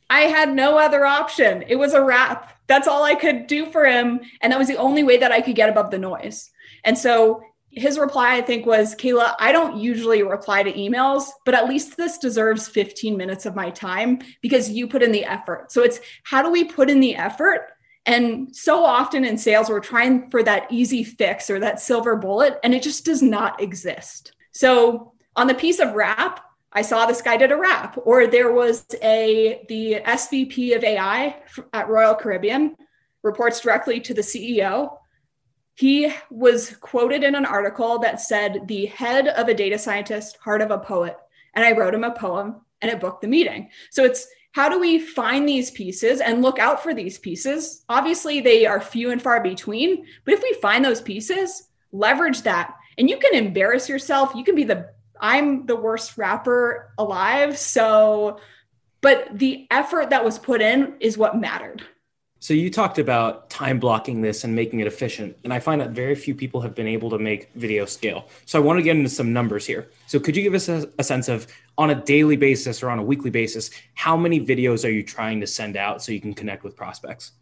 I 0.10 0.22
had 0.22 0.54
no 0.54 0.78
other 0.78 1.06
option. 1.06 1.64
It 1.68 1.78
was 1.78 1.94
a 1.94 2.04
rap. 2.04 2.58
That's 2.68 2.88
all 2.88 3.04
I 3.04 3.16
could 3.16 3.48
do 3.48 3.66
for 3.66 3.86
him. 3.86 4.20
And 4.42 4.52
that 4.52 4.60
was 4.60 4.68
the 4.68 4.78
only 4.78 5.04
way 5.04 5.18
that 5.18 5.32
I 5.32 5.42
could 5.42 5.56
get 5.56 5.70
above 5.70 5.90
the 5.90 5.98
noise. 5.98 6.52
And 6.84 6.98
so 6.98 7.42
his 7.72 7.98
reply, 7.98 8.36
I 8.36 8.42
think, 8.42 8.66
was 8.66 8.96
Kayla, 8.96 9.36
I 9.40 9.52
don't 9.52 9.78
usually 9.78 10.24
reply 10.24 10.64
to 10.64 10.74
emails, 10.74 11.26
but 11.46 11.54
at 11.54 11.70
least 11.70 11.96
this 11.96 12.18
deserves 12.18 12.68
15 12.68 13.16
minutes 13.16 13.46
of 13.46 13.56
my 13.56 13.70
time 13.70 14.20
because 14.42 14.70
you 14.70 14.88
put 14.88 15.04
in 15.04 15.12
the 15.12 15.24
effort. 15.24 15.72
So 15.72 15.82
it's 15.82 16.00
how 16.24 16.42
do 16.42 16.52
we 16.52 16.66
put 16.66 16.90
in 16.90 17.00
the 17.00 17.16
effort? 17.16 17.70
And 18.06 18.54
so 18.56 18.84
often 18.84 19.24
in 19.24 19.38
sales, 19.38 19.70
we're 19.70 19.80
trying 19.80 20.30
for 20.32 20.44
that 20.44 20.68
easy 20.72 21.04
fix 21.04 21.50
or 21.50 21.60
that 21.60 21.80
silver 21.80 22.16
bullet, 22.16 22.60
and 22.64 22.74
it 22.74 22.84
just 22.84 23.06
does 23.06 23.22
not 23.22 23.62
exist. 23.62 24.34
So 24.52 25.14
on 25.36 25.48
the 25.48 25.54
piece 25.54 25.80
of 25.80 25.94
rap, 25.94 26.44
I 26.74 26.82
saw 26.82 27.06
this 27.06 27.22
guy 27.22 27.38
did 27.38 27.52
a 27.52 27.58
rap, 27.58 27.98
or 28.04 28.28
there 28.28 28.52
was 28.52 28.86
a 29.04 29.66
the 29.68 30.02
SVP 30.06 30.76
of 30.76 30.84
AI 30.84 31.42
at 31.74 31.90
Royal 31.90 32.16
Caribbean 32.16 32.76
reports 33.24 33.60
directly 33.60 34.00
to 34.02 34.14
the 34.14 34.22
CEO 34.22 34.98
he 35.76 36.14
was 36.30 36.76
quoted 36.78 37.24
in 37.24 37.36
an 37.36 37.46
article 37.46 38.00
that 38.00 38.22
said, 38.22 38.68
the 38.68 38.86
head 38.88 39.28
of 39.28 39.48
a 39.48 39.54
data 39.54 39.80
scientist, 39.80 40.38
heart 40.38 40.62
of 40.62 40.72
a 40.72 40.78
poet. 40.78 41.18
And 41.54 41.66
I 41.66 41.72
wrote 41.72 41.94
him 41.94 42.04
a 42.04 42.12
poem 42.12 42.62
and 42.82 42.92
it 42.92 43.00
booked 43.00 43.22
the 43.22 43.28
meeting. 43.28 43.70
So 43.90 44.04
it's 44.04 44.28
how 44.54 44.68
do 44.68 44.80
we 44.80 45.00
find 45.00 45.48
these 45.48 45.72
pieces 45.72 46.20
and 46.20 46.42
look 46.42 46.60
out 46.60 46.84
for 46.84 46.94
these 46.94 47.18
pieces? 47.18 47.86
Obviously, 47.88 48.42
they 48.42 48.66
are 48.66 48.82
few 48.82 49.12
and 49.12 49.22
far 49.22 49.42
between, 49.42 50.06
but 50.26 50.34
if 50.34 50.44
we 50.44 50.54
find 50.62 50.84
those 50.84 51.02
pieces, 51.02 51.70
leverage 51.92 52.42
that. 52.42 52.76
And 52.98 53.10
you 53.10 53.18
can 53.18 53.34
embarrass 53.34 53.88
yourself. 53.88 54.34
You 54.36 54.44
can 54.44 54.56
be 54.56 54.66
the, 54.66 54.90
I'm 55.20 55.66
the 55.66 55.76
worst 55.76 56.18
rapper 56.18 56.94
alive. 56.98 57.58
So, 57.58 58.40
but 59.00 59.30
the 59.32 59.68
effort 59.72 60.10
that 60.10 60.26
was 60.26 60.38
put 60.38 60.62
in 60.62 60.96
is 61.00 61.18
what 61.18 61.40
mattered. 61.40 61.84
So 62.42 62.56
you 62.56 62.72
talked 62.72 62.98
about 62.98 63.52
time 63.52 63.78
blocking 63.78 64.20
this 64.20 64.44
and 64.44 64.56
making 64.56 64.80
it 64.80 64.88
efficient, 64.88 65.38
and 65.44 65.54
I 65.54 65.60
find 65.60 65.80
that 65.80 65.92
very 65.92 66.16
few 66.16 66.34
people 66.34 66.60
have 66.62 66.74
been 66.74 66.88
able 66.88 67.12
to 67.12 67.20
make 67.20 67.54
video 67.54 67.86
scale. 67.86 68.30
So 68.48 68.58
I 68.60 68.66
want 68.66 68.80
to 68.80 68.84
get 68.84 68.96
into 68.98 69.12
some 69.12 69.32
numbers 69.32 69.64
here. 69.64 69.92
So 70.08 70.20
could 70.20 70.36
you 70.36 70.42
give 70.42 70.56
us 70.56 70.68
a, 70.68 70.90
a, 70.98 71.04
sense 71.04 71.30
of 71.30 71.46
on 71.78 71.92
a 71.92 71.96
daily 71.96 72.36
basis 72.38 72.82
or 72.82 72.90
on 72.90 72.98
a 72.98 73.04
weekly 73.04 73.30
basis, 73.30 73.70
how 73.94 74.18
many 74.18 74.44
videos 74.44 74.84
are 74.84 74.90
you 74.90 75.04
trying 75.04 75.40
to 75.40 75.46
send 75.46 75.78
out 75.78 76.02
so 76.02 76.12
you 76.12 76.20
can 76.20 76.34
connect 76.34 76.64
with 76.64 76.76
prospects? 76.76 77.34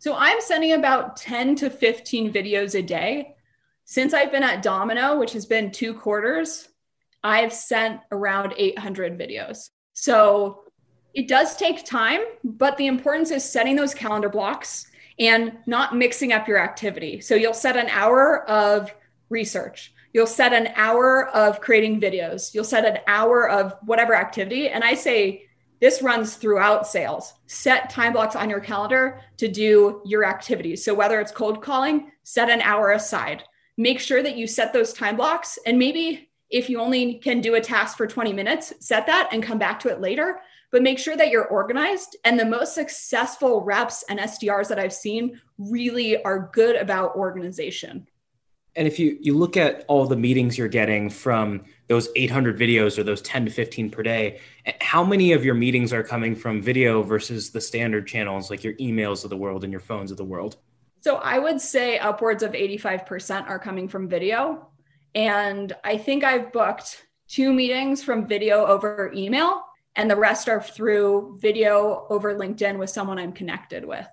So 0.00 0.16
I'm 0.16 0.40
sending 0.40 0.72
about 0.72 1.14
10 1.18 1.54
to 1.56 1.70
15 1.70 2.32
videos 2.32 2.76
a 2.76 2.82
day. 2.82 3.36
Since 3.84 4.12
I've 4.12 4.32
been 4.32 4.42
at 4.42 4.60
Domino, 4.60 5.20
which 5.20 5.34
has 5.34 5.46
been 5.46 5.70
two 5.70 5.94
quarters, 5.94 6.66
I've 7.22 7.52
sent 7.52 8.00
around 8.10 8.54
800 8.56 9.16
videos. 9.16 9.70
So 9.92 10.64
it 11.14 11.28
does 11.28 11.56
take 11.56 11.84
time, 11.84 12.20
but 12.42 12.76
the 12.76 12.86
importance 12.86 13.30
is 13.30 13.44
setting 13.44 13.76
those 13.76 13.94
calendar 13.94 14.28
blocks 14.28 14.90
and 15.18 15.52
not 15.66 15.96
mixing 15.96 16.32
up 16.32 16.48
your 16.48 16.58
activity. 16.58 17.20
So 17.20 17.34
you'll 17.34 17.54
set 17.54 17.76
an 17.76 17.88
hour 17.88 18.48
of 18.48 18.94
research. 19.28 19.92
You'll 20.12 20.26
set 20.26 20.52
an 20.52 20.68
hour 20.74 21.28
of 21.28 21.60
creating 21.60 22.00
videos. 22.00 22.54
You'll 22.54 22.64
set 22.64 22.84
an 22.84 22.98
hour 23.06 23.48
of 23.48 23.74
whatever 23.82 24.14
activity. 24.14 24.68
And 24.68 24.84
I 24.84 24.94
say 24.94 25.46
this 25.80 26.02
runs 26.02 26.36
throughout 26.36 26.86
sales. 26.86 27.34
Set 27.46 27.90
time 27.90 28.12
blocks 28.12 28.36
on 28.36 28.48
your 28.48 28.60
calendar 28.60 29.20
to 29.38 29.48
do 29.48 30.02
your 30.04 30.24
activities. 30.24 30.84
So 30.84 30.94
whether 30.94 31.20
it's 31.20 31.32
cold 31.32 31.62
calling, 31.62 32.12
set 32.22 32.50
an 32.50 32.60
hour 32.60 32.92
aside. 32.92 33.42
Make 33.76 34.00
sure 34.00 34.22
that 34.22 34.36
you 34.36 34.46
set 34.46 34.72
those 34.72 34.92
time 34.92 35.16
blocks. 35.16 35.58
And 35.66 35.78
maybe 35.78 36.30
if 36.50 36.68
you 36.68 36.78
only 36.78 37.14
can 37.14 37.40
do 37.40 37.54
a 37.54 37.60
task 37.60 37.96
for 37.96 38.06
20 38.06 38.32
minutes, 38.32 38.74
set 38.80 39.06
that 39.06 39.30
and 39.32 39.42
come 39.42 39.58
back 39.58 39.80
to 39.80 39.88
it 39.88 40.00
later 40.00 40.40
but 40.72 40.82
make 40.82 40.98
sure 40.98 41.16
that 41.16 41.30
you're 41.30 41.46
organized. 41.46 42.16
And 42.24 42.40
the 42.40 42.46
most 42.46 42.74
successful 42.74 43.60
reps 43.60 44.02
and 44.08 44.18
SDRs 44.18 44.68
that 44.68 44.78
I've 44.78 44.92
seen 44.92 45.40
really 45.58 46.20
are 46.24 46.50
good 46.52 46.74
about 46.74 47.14
organization. 47.14 48.08
And 48.74 48.88
if 48.88 48.98
you 48.98 49.18
you 49.20 49.36
look 49.36 49.58
at 49.58 49.84
all 49.86 50.06
the 50.06 50.16
meetings 50.16 50.56
you're 50.56 50.66
getting 50.66 51.10
from 51.10 51.64
those 51.88 52.08
800 52.16 52.58
videos 52.58 52.96
or 52.96 53.02
those 53.02 53.20
10 53.20 53.44
to 53.44 53.50
15 53.50 53.90
per 53.90 54.02
day, 54.02 54.40
how 54.80 55.04
many 55.04 55.32
of 55.32 55.44
your 55.44 55.54
meetings 55.54 55.92
are 55.92 56.02
coming 56.02 56.34
from 56.34 56.62
video 56.62 57.02
versus 57.02 57.50
the 57.50 57.60
standard 57.60 58.06
channels 58.06 58.48
like 58.48 58.64
your 58.64 58.72
emails 58.74 59.24
of 59.24 59.30
the 59.30 59.36
world 59.36 59.62
and 59.62 59.70
your 59.70 59.80
phones 59.80 60.10
of 60.10 60.16
the 60.16 60.24
world? 60.24 60.56
So 61.02 61.16
I 61.16 61.38
would 61.38 61.60
say 61.60 61.98
upwards 61.98 62.42
of 62.42 62.52
85% 62.52 63.46
are 63.46 63.58
coming 63.58 63.88
from 63.88 64.08
video. 64.08 64.68
And 65.14 65.74
I 65.84 65.98
think 65.98 66.24
I've 66.24 66.50
booked 66.50 67.04
two 67.28 67.52
meetings 67.52 68.02
from 68.02 68.26
video 68.26 68.64
over 68.64 69.12
email 69.14 69.64
and 69.96 70.10
the 70.10 70.16
rest 70.16 70.48
are 70.48 70.62
through 70.62 71.38
video 71.40 72.06
over 72.08 72.34
LinkedIn 72.34 72.78
with 72.78 72.90
someone 72.90 73.18
I'm 73.18 73.32
connected 73.32 73.84
with. 73.84 74.06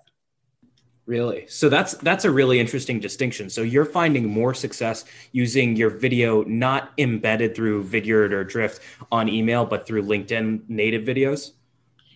Really? 1.06 1.46
So 1.48 1.68
that's 1.68 1.94
that's 1.94 2.24
a 2.24 2.30
really 2.30 2.60
interesting 2.60 3.00
distinction. 3.00 3.50
So 3.50 3.62
you're 3.62 3.84
finding 3.84 4.28
more 4.28 4.54
success 4.54 5.06
using 5.32 5.74
your 5.74 5.90
video 5.90 6.44
not 6.44 6.92
embedded 6.98 7.56
through 7.56 7.84
Vidyard 7.84 8.30
or 8.30 8.44
Drift 8.44 8.80
on 9.10 9.28
email, 9.28 9.66
but 9.66 9.86
through 9.86 10.04
LinkedIn 10.04 10.68
native 10.68 11.02
videos? 11.02 11.52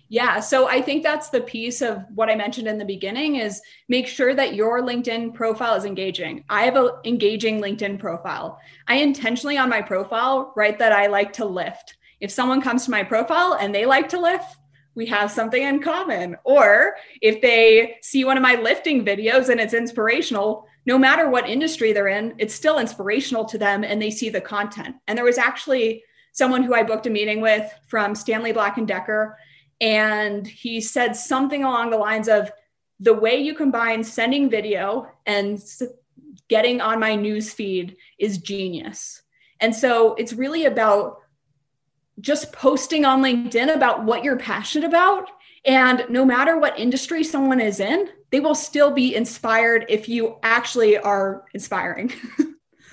Yeah, 0.08 0.38
so 0.38 0.68
I 0.68 0.80
think 0.80 1.02
that's 1.02 1.30
the 1.30 1.40
piece 1.40 1.82
of 1.82 2.04
what 2.14 2.30
I 2.30 2.36
mentioned 2.36 2.68
in 2.68 2.78
the 2.78 2.84
beginning 2.84 3.36
is 3.36 3.60
make 3.88 4.06
sure 4.06 4.32
that 4.34 4.54
your 4.54 4.82
LinkedIn 4.82 5.34
profile 5.34 5.74
is 5.74 5.84
engaging. 5.84 6.44
I 6.48 6.64
have 6.64 6.76
an 6.76 6.90
engaging 7.04 7.60
LinkedIn 7.60 7.98
profile. 7.98 8.60
I 8.86 8.96
intentionally 8.96 9.56
on 9.56 9.70
my 9.70 9.82
profile 9.82 10.52
write 10.54 10.78
that 10.78 10.92
I 10.92 11.08
like 11.08 11.32
to 11.32 11.44
lift 11.44 11.96
if 12.24 12.30
someone 12.30 12.62
comes 12.62 12.86
to 12.86 12.90
my 12.90 13.02
profile 13.02 13.58
and 13.60 13.74
they 13.74 13.84
like 13.84 14.08
to 14.08 14.18
lift, 14.18 14.56
we 14.94 15.04
have 15.04 15.30
something 15.30 15.62
in 15.62 15.82
common. 15.82 16.36
Or 16.44 16.96
if 17.20 17.42
they 17.42 17.96
see 18.00 18.24
one 18.24 18.38
of 18.38 18.42
my 18.42 18.54
lifting 18.54 19.04
videos 19.04 19.50
and 19.50 19.60
it's 19.60 19.74
inspirational, 19.74 20.66
no 20.86 20.98
matter 20.98 21.28
what 21.28 21.46
industry 21.46 21.92
they're 21.92 22.08
in, 22.08 22.34
it's 22.38 22.54
still 22.54 22.78
inspirational 22.78 23.44
to 23.44 23.58
them 23.58 23.84
and 23.84 24.00
they 24.00 24.10
see 24.10 24.30
the 24.30 24.40
content. 24.40 24.96
And 25.06 25.18
there 25.18 25.24
was 25.26 25.36
actually 25.36 26.02
someone 26.32 26.62
who 26.62 26.74
I 26.74 26.82
booked 26.82 27.06
a 27.06 27.10
meeting 27.10 27.42
with 27.42 27.70
from 27.88 28.14
Stanley 28.14 28.52
Black 28.52 28.78
and 28.78 28.88
Decker 28.88 29.36
and 29.82 30.46
he 30.46 30.80
said 30.80 31.14
something 31.14 31.62
along 31.62 31.90
the 31.90 31.98
lines 31.98 32.28
of 32.28 32.50
the 33.00 33.12
way 33.12 33.36
you 33.36 33.54
combine 33.54 34.02
sending 34.02 34.48
video 34.48 35.10
and 35.26 35.62
getting 36.48 36.80
on 36.80 36.98
my 36.98 37.16
news 37.16 37.52
feed 37.52 37.96
is 38.18 38.38
genius. 38.38 39.20
And 39.60 39.76
so 39.76 40.14
it's 40.14 40.32
really 40.32 40.64
about 40.64 41.18
just 42.24 42.52
posting 42.52 43.04
on 43.04 43.22
LinkedIn 43.22 43.74
about 43.74 44.04
what 44.04 44.24
you're 44.24 44.38
passionate 44.38 44.88
about. 44.88 45.28
And 45.66 46.04
no 46.08 46.24
matter 46.24 46.58
what 46.58 46.78
industry 46.78 47.22
someone 47.22 47.60
is 47.60 47.80
in, 47.80 48.08
they 48.30 48.40
will 48.40 48.54
still 48.54 48.90
be 48.90 49.14
inspired 49.14 49.84
if 49.88 50.08
you 50.08 50.36
actually 50.42 50.96
are 50.96 51.44
inspiring. 51.52 52.12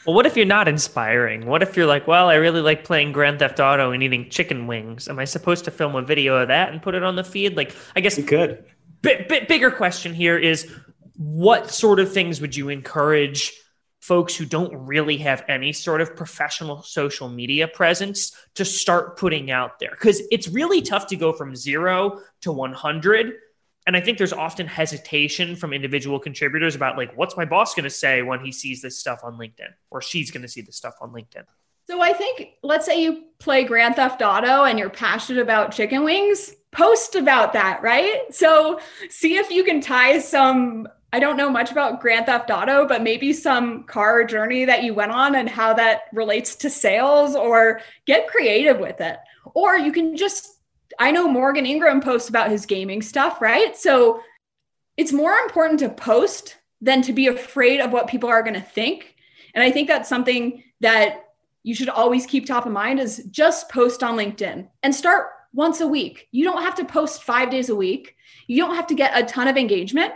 well, 0.05 0.15
what 0.15 0.25
if 0.25 0.35
you're 0.35 0.45
not 0.45 0.67
inspiring? 0.67 1.45
What 1.45 1.63
if 1.63 1.77
you're 1.77 1.85
like, 1.85 2.07
well, 2.07 2.29
I 2.29 2.35
really 2.35 2.61
like 2.61 2.83
playing 2.83 3.13
Grand 3.13 3.39
Theft 3.39 3.59
Auto 3.59 3.91
and 3.91 4.03
eating 4.03 4.29
chicken 4.29 4.67
wings? 4.67 5.07
Am 5.07 5.17
I 5.17 5.25
supposed 5.25 5.65
to 5.65 5.71
film 5.71 5.95
a 5.95 6.01
video 6.01 6.35
of 6.35 6.49
that 6.49 6.71
and 6.71 6.81
put 6.81 6.93
it 6.93 7.03
on 7.03 7.15
the 7.15 7.23
feed? 7.23 7.55
Like, 7.55 7.73
I 7.95 8.01
guess 8.01 8.17
you 8.17 8.25
could. 8.25 8.65
Bit, 9.01 9.29
bit 9.29 9.47
bigger 9.47 9.71
question 9.71 10.13
here 10.13 10.37
is 10.37 10.69
what 11.15 11.71
sort 11.71 11.99
of 11.99 12.11
things 12.11 12.41
would 12.41 12.55
you 12.55 12.69
encourage 12.69 13.53
folks 14.01 14.35
who 14.35 14.45
don't 14.45 14.73
really 14.73 15.17
have 15.17 15.45
any 15.47 15.71
sort 15.71 16.01
of 16.01 16.15
professional 16.15 16.81
social 16.81 17.29
media 17.29 17.67
presence 17.67 18.35
to 18.55 18.65
start 18.65 19.15
putting 19.15 19.51
out 19.51 19.79
there. 19.79 19.91
Because 19.91 20.21
it's 20.31 20.47
really 20.47 20.81
tough 20.81 21.07
to 21.07 21.15
go 21.15 21.31
from 21.31 21.55
zero 21.55 22.19
to 22.41 22.51
100 22.51 23.33
and 23.87 23.97
i 23.97 24.01
think 24.01 24.17
there's 24.17 24.33
often 24.33 24.67
hesitation 24.67 25.55
from 25.55 25.73
individual 25.73 26.19
contributors 26.19 26.75
about 26.75 26.97
like 26.97 27.15
what's 27.17 27.35
my 27.35 27.45
boss 27.45 27.73
going 27.73 27.83
to 27.83 27.89
say 27.89 28.21
when 28.21 28.39
he 28.39 28.51
sees 28.51 28.81
this 28.81 28.97
stuff 28.99 29.21
on 29.23 29.37
linkedin 29.37 29.69
or 29.89 30.01
she's 30.01 30.29
going 30.29 30.41
to 30.41 30.47
see 30.47 30.61
this 30.61 30.75
stuff 30.75 30.95
on 31.01 31.11
linkedin? 31.11 31.43
So 31.87 32.01
i 32.01 32.13
think 32.13 32.49
let's 32.63 32.85
say 32.85 33.01
you 33.01 33.23
play 33.39 33.63
grand 33.63 33.95
theft 33.95 34.21
auto 34.21 34.65
and 34.65 34.77
you're 34.77 34.89
passionate 34.89 35.41
about 35.41 35.71
chicken 35.71 36.03
wings 36.03 36.53
post 36.71 37.15
about 37.15 37.53
that 37.53 37.81
right? 37.81 38.21
So 38.31 38.79
see 39.09 39.37
if 39.37 39.49
you 39.49 39.63
can 39.63 39.81
tie 39.81 40.19
some 40.19 40.87
I 41.13 41.19
don't 41.19 41.35
know 41.35 41.49
much 41.49 41.71
about 41.71 41.99
Grand 41.99 42.25
Theft 42.25 42.49
Auto, 42.49 42.87
but 42.87 43.03
maybe 43.03 43.33
some 43.33 43.83
car 43.83 44.23
journey 44.23 44.63
that 44.65 44.83
you 44.83 44.93
went 44.93 45.11
on 45.11 45.35
and 45.35 45.49
how 45.49 45.73
that 45.73 46.03
relates 46.13 46.55
to 46.57 46.69
sales 46.69 47.35
or 47.35 47.81
get 48.05 48.27
creative 48.27 48.79
with 48.79 49.01
it. 49.01 49.17
Or 49.53 49.77
you 49.77 49.91
can 49.91 50.15
just, 50.15 50.59
I 50.99 51.11
know 51.11 51.27
Morgan 51.27 51.65
Ingram 51.65 51.99
posts 51.99 52.29
about 52.29 52.49
his 52.49 52.65
gaming 52.65 53.01
stuff, 53.01 53.41
right? 53.41 53.75
So 53.75 54.21
it's 54.95 55.11
more 55.11 55.33
important 55.33 55.81
to 55.81 55.89
post 55.89 56.57
than 56.79 57.01
to 57.01 57.13
be 57.13 57.27
afraid 57.27 57.81
of 57.81 57.91
what 57.91 58.07
people 58.07 58.29
are 58.29 58.41
going 58.41 58.53
to 58.53 58.61
think. 58.61 59.15
And 59.53 59.63
I 59.63 59.69
think 59.69 59.89
that's 59.89 60.07
something 60.07 60.63
that 60.79 61.25
you 61.63 61.75
should 61.75 61.89
always 61.89 62.25
keep 62.25 62.45
top 62.45 62.65
of 62.65 62.71
mind 62.71 62.99
is 62.99 63.25
just 63.29 63.69
post 63.69 64.01
on 64.01 64.17
LinkedIn 64.17 64.67
and 64.81 64.95
start 64.95 65.27
once 65.53 65.81
a 65.81 65.87
week. 65.87 66.29
You 66.31 66.45
don't 66.45 66.63
have 66.63 66.75
to 66.75 66.85
post 66.85 67.23
five 67.23 67.49
days 67.49 67.69
a 67.69 67.75
week. 67.75 68.15
You 68.47 68.57
don't 68.57 68.75
have 68.75 68.87
to 68.87 68.95
get 68.95 69.11
a 69.13 69.25
ton 69.25 69.49
of 69.49 69.57
engagement 69.57 70.13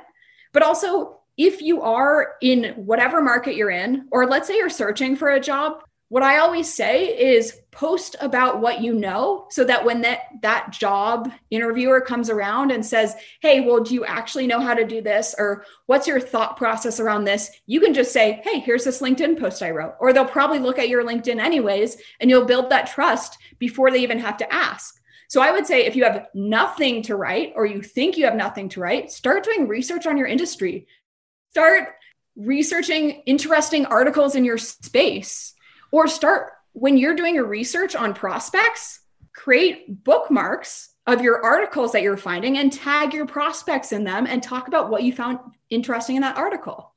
but 0.55 0.63
also, 0.63 1.19
if 1.35 1.62
you 1.62 1.81
are 1.81 2.35
in 2.41 2.71
whatever 2.77 3.21
market 3.21 3.57
you're 3.57 3.71
in, 3.71 4.07
or 4.09 4.25
let's 4.25 4.47
say 4.47 4.55
you're 4.55 4.69
searching 4.69 5.17
for 5.17 5.31
a 5.31 5.39
job, 5.39 5.83
what 6.07 6.24
I 6.24 6.38
always 6.38 6.74
say 6.74 7.07
is 7.07 7.59
post 7.71 8.15
about 8.21 8.62
what 8.62 8.79
you 8.79 8.93
know 8.93 9.47
so 9.51 9.65
that 9.65 9.83
when 9.83 10.00
that 10.03 10.19
that 10.43 10.71
job 10.71 11.29
interviewer 11.51 12.00
comes 12.00 12.29
around 12.29 12.71
and 12.71 12.85
says, 12.85 13.17
"Hey, 13.41 13.59
well, 13.59 13.83
do 13.83 13.93
you 13.93 14.05
actually 14.05 14.47
know 14.47 14.62
how 14.62 14.74
to 14.74 14.85
do 14.85 15.01
this 15.01 15.35
or 15.38 15.65
what's 15.88 16.07
your 16.07 16.21
thought 16.21 16.55
process 16.55 17.01
around 17.01 17.25
this?" 17.25 17.51
you 17.65 17.81
can 17.81 17.93
just 17.93 18.13
say, 18.13 18.39
"Hey, 18.45 18.59
here's 18.59 18.85
this 18.85 19.01
LinkedIn 19.01 19.38
post 19.38 19.62
I 19.62 19.71
wrote." 19.71 19.95
Or 20.00 20.13
they'll 20.13 20.24
probably 20.24 20.59
look 20.59 20.79
at 20.79 20.88
your 20.88 21.03
LinkedIn 21.03 21.43
anyways 21.43 21.97
and 22.21 22.29
you'll 22.29 22.45
build 22.45 22.69
that 22.69 22.88
trust 22.88 23.38
before 23.59 23.91
they 23.91 24.00
even 24.00 24.19
have 24.19 24.38
to 24.38 24.53
ask. 24.53 25.01
So 25.27 25.41
I 25.41 25.51
would 25.51 25.65
say 25.65 25.85
if 25.85 25.95
you 25.95 26.03
have 26.03 26.27
nothing 26.33 27.01
to 27.03 27.15
write 27.15 27.53
or 27.55 27.65
you 27.65 27.81
think 27.81 28.17
you 28.17 28.25
have 28.25 28.35
nothing 28.35 28.69
to 28.69 28.79
write, 28.79 29.11
start 29.11 29.43
doing 29.43 29.67
research 29.67 30.05
on 30.05 30.17
your 30.17 30.27
industry. 30.27 30.88
Start 31.51 31.95
researching 32.35 33.23
interesting 33.25 33.85
articles 33.85 34.35
in 34.35 34.45
your 34.45 34.57
space 34.57 35.53
or 35.91 36.07
start 36.07 36.51
when 36.73 36.97
you're 36.97 37.15
doing 37.15 37.35
your 37.35 37.45
research 37.45 37.95
on 37.95 38.13
prospects, 38.13 38.99
create 39.33 40.03
bookmarks 40.03 40.89
of 41.07 41.21
your 41.21 41.43
articles 41.43 41.93
that 41.93 42.01
you're 42.01 42.17
finding 42.17 42.57
and 42.57 42.73
tag 42.73 43.13
your 43.13 43.25
prospects 43.25 43.93
in 43.93 44.03
them 44.03 44.27
and 44.27 44.43
talk 44.43 44.67
about 44.67 44.89
what 44.89 45.03
you 45.03 45.13
found 45.13 45.39
interesting 45.69 46.17
in 46.17 46.21
that 46.21 46.35
article. 46.35 46.93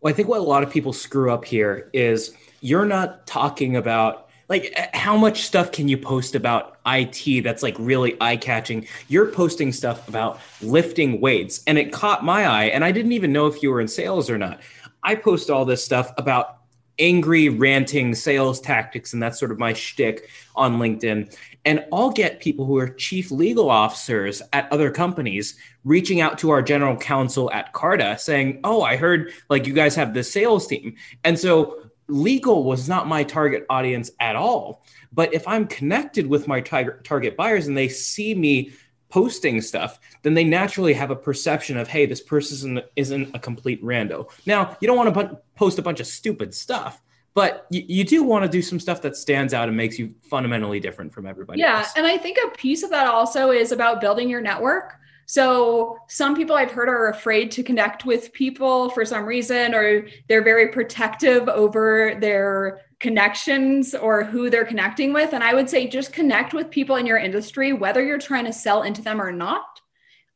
Well, 0.00 0.12
I 0.12 0.16
think 0.16 0.28
what 0.28 0.40
a 0.40 0.44
lot 0.44 0.62
of 0.62 0.70
people 0.70 0.94
screw 0.94 1.30
up 1.30 1.44
here 1.44 1.90
is 1.92 2.34
you're 2.62 2.86
not 2.86 3.26
talking 3.26 3.76
about 3.76 4.29
like 4.50 4.74
uh, 4.76 4.86
how 4.92 5.16
much 5.16 5.42
stuff 5.42 5.72
can 5.72 5.88
you 5.88 5.96
post 5.96 6.34
about 6.34 6.78
IT 6.84 7.42
that's 7.42 7.62
like 7.62 7.76
really 7.78 8.16
eye 8.20 8.36
catching? 8.36 8.86
You're 9.08 9.30
posting 9.30 9.72
stuff 9.72 10.06
about 10.06 10.40
lifting 10.60 11.22
weights, 11.22 11.62
and 11.66 11.78
it 11.78 11.92
caught 11.92 12.22
my 12.22 12.44
eye, 12.44 12.64
and 12.64 12.84
I 12.84 12.92
didn't 12.92 13.12
even 13.12 13.32
know 13.32 13.46
if 13.46 13.62
you 13.62 13.70
were 13.70 13.80
in 13.80 13.88
sales 13.88 14.28
or 14.28 14.36
not. 14.36 14.60
I 15.02 15.14
post 15.14 15.48
all 15.48 15.64
this 15.64 15.82
stuff 15.82 16.12
about 16.18 16.58
angry, 16.98 17.48
ranting 17.48 18.14
sales 18.14 18.60
tactics, 18.60 19.14
and 19.14 19.22
that's 19.22 19.38
sort 19.38 19.52
of 19.52 19.58
my 19.58 19.72
shtick 19.72 20.28
on 20.54 20.78
LinkedIn. 20.78 21.34
And 21.64 21.84
I'll 21.92 22.10
get 22.10 22.40
people 22.40 22.64
who 22.64 22.78
are 22.78 22.88
chief 22.88 23.30
legal 23.30 23.70
officers 23.70 24.42
at 24.52 24.70
other 24.72 24.90
companies 24.90 25.56
reaching 25.84 26.20
out 26.20 26.38
to 26.38 26.50
our 26.50 26.62
general 26.62 26.96
counsel 26.96 27.50
at 27.52 27.72
Carta 27.72 28.16
saying, 28.18 28.60
Oh, 28.64 28.82
I 28.82 28.96
heard 28.96 29.32
like 29.48 29.66
you 29.66 29.74
guys 29.74 29.94
have 29.94 30.14
this 30.14 30.32
sales 30.32 30.66
team. 30.66 30.96
And 31.22 31.38
so 31.38 31.89
legal 32.10 32.64
was 32.64 32.88
not 32.88 33.06
my 33.06 33.24
target 33.24 33.66
audience 33.70 34.10
at 34.20 34.36
all. 34.36 34.84
But 35.12 35.34
if 35.34 35.46
I'm 35.46 35.66
connected 35.66 36.26
with 36.26 36.46
my 36.46 36.60
tar- 36.60 37.00
target 37.04 37.36
buyers 37.36 37.66
and 37.66 37.76
they 37.76 37.88
see 37.88 38.34
me 38.34 38.72
posting 39.08 39.60
stuff, 39.60 39.98
then 40.22 40.34
they 40.34 40.44
naturally 40.44 40.94
have 40.94 41.10
a 41.10 41.16
perception 41.16 41.76
of, 41.76 41.88
hey, 41.88 42.06
this 42.06 42.20
person 42.20 42.80
isn't, 42.96 43.34
a 43.34 43.38
complete 43.38 43.82
rando. 43.82 44.30
Now, 44.46 44.76
you 44.80 44.86
don't 44.86 44.96
want 44.96 45.12
to 45.14 45.38
post 45.56 45.78
a 45.78 45.82
bunch 45.82 46.00
of 46.00 46.06
stupid 46.06 46.54
stuff, 46.54 47.02
but 47.34 47.66
you, 47.70 47.84
you 47.86 48.04
do 48.04 48.22
want 48.22 48.44
to 48.44 48.48
do 48.48 48.62
some 48.62 48.80
stuff 48.80 49.02
that 49.02 49.16
stands 49.16 49.52
out 49.52 49.68
and 49.68 49.76
makes 49.76 49.98
you 49.98 50.14
fundamentally 50.22 50.80
different 50.80 51.12
from 51.12 51.26
everybody 51.26 51.60
yeah, 51.60 51.78
else. 51.78 51.92
and 51.96 52.06
I 52.06 52.16
think 52.16 52.38
a 52.44 52.56
piece 52.56 52.82
of 52.82 52.90
that 52.90 53.06
also 53.06 53.50
is 53.50 53.72
about 53.72 54.00
building 54.00 54.28
your 54.28 54.40
network. 54.40 54.94
So 55.30 55.96
some 56.08 56.34
people 56.34 56.56
I've 56.56 56.72
heard 56.72 56.88
are 56.88 57.10
afraid 57.10 57.52
to 57.52 57.62
connect 57.62 58.04
with 58.04 58.32
people 58.32 58.90
for 58.90 59.04
some 59.04 59.24
reason, 59.24 59.76
or 59.76 60.08
they're 60.28 60.42
very 60.42 60.72
protective 60.72 61.48
over 61.48 62.16
their 62.20 62.80
connections 62.98 63.94
or 63.94 64.24
who 64.24 64.50
they're 64.50 64.64
connecting 64.64 65.12
with. 65.12 65.32
And 65.32 65.44
I 65.44 65.54
would 65.54 65.70
say 65.70 65.86
just 65.86 66.12
connect 66.12 66.52
with 66.52 66.68
people 66.68 66.96
in 66.96 67.06
your 67.06 67.16
industry, 67.16 67.72
whether 67.72 68.04
you're 68.04 68.18
trying 68.18 68.44
to 68.46 68.52
sell 68.52 68.82
into 68.82 69.02
them 69.02 69.22
or 69.22 69.30
not. 69.30 69.80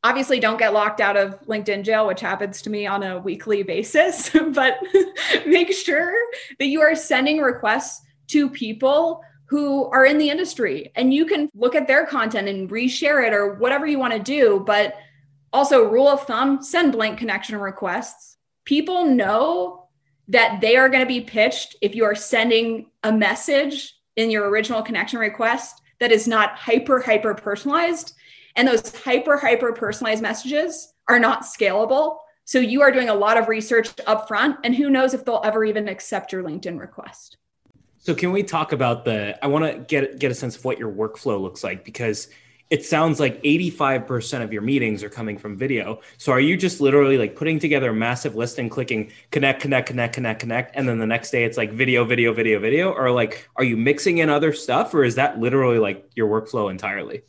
Obviously, 0.01 0.39
don't 0.39 0.59
get 0.59 0.71
locked 0.71 1.01
out 1.01 1.17
of 1.17 1.41
LinkedIn 1.45 1.83
jail, 1.83 2.07
which 2.07 2.21
happens 2.21 2.61
to 2.61 2.69
me 2.69 2.87
on 2.87 3.03
a 3.03 3.19
weekly 3.19 3.63
basis, 3.63 4.29
but 4.53 4.77
make 5.45 5.73
sure 5.73 6.13
that 6.57 6.67
you 6.67 6.79
are 6.79 6.95
sending 6.95 7.39
requests 7.39 8.01
to 8.27 8.49
people 8.49 9.21
who 9.47 9.85
are 9.85 10.05
in 10.05 10.17
the 10.17 10.29
industry 10.29 10.91
and 10.95 11.13
you 11.13 11.25
can 11.25 11.49
look 11.53 11.75
at 11.75 11.87
their 11.87 12.05
content 12.05 12.47
and 12.47 12.69
reshare 12.69 13.25
it 13.25 13.33
or 13.33 13.55
whatever 13.55 13.85
you 13.85 13.99
want 13.99 14.13
to 14.13 14.19
do 14.19 14.63
but 14.65 14.95
also 15.53 15.89
rule 15.89 16.07
of 16.07 16.25
thumb 16.25 16.61
send 16.61 16.91
blank 16.91 17.17
connection 17.17 17.57
requests. 17.57 18.37
People 18.65 19.05
know 19.05 19.87
that 20.27 20.59
they 20.59 20.75
are 20.75 20.89
going 20.89 21.03
to 21.03 21.07
be 21.07 21.21
pitched 21.21 21.75
if 21.81 21.95
you 21.95 22.03
are 22.03 22.15
sending 22.15 22.89
a 23.03 23.11
message 23.11 23.93
in 24.15 24.31
your 24.31 24.49
original 24.49 24.81
connection 24.81 25.19
request 25.19 25.81
that 25.99 26.11
is 26.11 26.27
not 26.27 26.57
hyper 26.57 26.99
hyper 26.99 27.35
personalized 27.35 28.13
and 28.55 28.67
those 28.67 28.95
hyper 29.03 29.37
hyper 29.37 29.71
personalized 29.73 30.21
messages 30.21 30.93
are 31.07 31.19
not 31.19 31.43
scalable. 31.43 32.17
So 32.45 32.59
you 32.59 32.81
are 32.81 32.91
doing 32.91 33.09
a 33.09 33.15
lot 33.15 33.37
of 33.37 33.47
research 33.47 33.89
up 34.07 34.27
front 34.27 34.57
and 34.63 34.75
who 34.75 34.89
knows 34.89 35.13
if 35.13 35.23
they'll 35.23 35.41
ever 35.43 35.63
even 35.63 35.87
accept 35.87 36.31
your 36.31 36.43
linkedin 36.43 36.79
request 36.79 37.37
so 38.05 38.13
can 38.13 38.31
we 38.31 38.43
talk 38.43 38.71
about 38.71 39.03
the? 39.03 39.43
I 39.43 39.47
want 39.47 39.65
to 39.65 39.79
get 39.79 40.19
get 40.19 40.29
a 40.29 40.35
sense 40.35 40.55
of 40.55 40.63
what 40.63 40.77
your 40.77 40.91
workflow 40.91 41.41
looks 41.41 41.63
like 41.63 41.83
because 41.83 42.27
it 42.69 42.85
sounds 42.85 43.19
like 43.19 43.41
85% 43.41 44.43
of 44.43 44.53
your 44.53 44.61
meetings 44.61 45.01
are 45.01 45.09
coming 45.09 45.39
from 45.39 45.57
video. 45.57 46.01
So 46.17 46.31
are 46.31 46.39
you 46.39 46.55
just 46.55 46.81
literally 46.81 47.17
like 47.17 47.35
putting 47.35 47.57
together 47.57 47.89
a 47.89 47.93
massive 47.93 48.35
list 48.35 48.59
and 48.59 48.69
clicking 48.69 49.11
connect, 49.31 49.59
connect, 49.59 49.87
connect, 49.87 50.13
connect, 50.13 50.39
connect, 50.39 50.75
and 50.75 50.87
then 50.87 50.99
the 50.99 51.07
next 51.07 51.31
day 51.31 51.45
it's 51.45 51.57
like 51.57 51.71
video, 51.71 52.05
video, 52.05 52.31
video, 52.31 52.59
video, 52.59 52.91
or 52.91 53.09
like 53.09 53.49
are 53.55 53.63
you 53.63 53.75
mixing 53.75 54.19
in 54.19 54.29
other 54.29 54.53
stuff, 54.53 54.93
or 54.93 55.03
is 55.03 55.15
that 55.15 55.39
literally 55.39 55.79
like 55.79 56.07
your 56.15 56.27
workflow 56.27 56.69
entirely? 56.69 57.23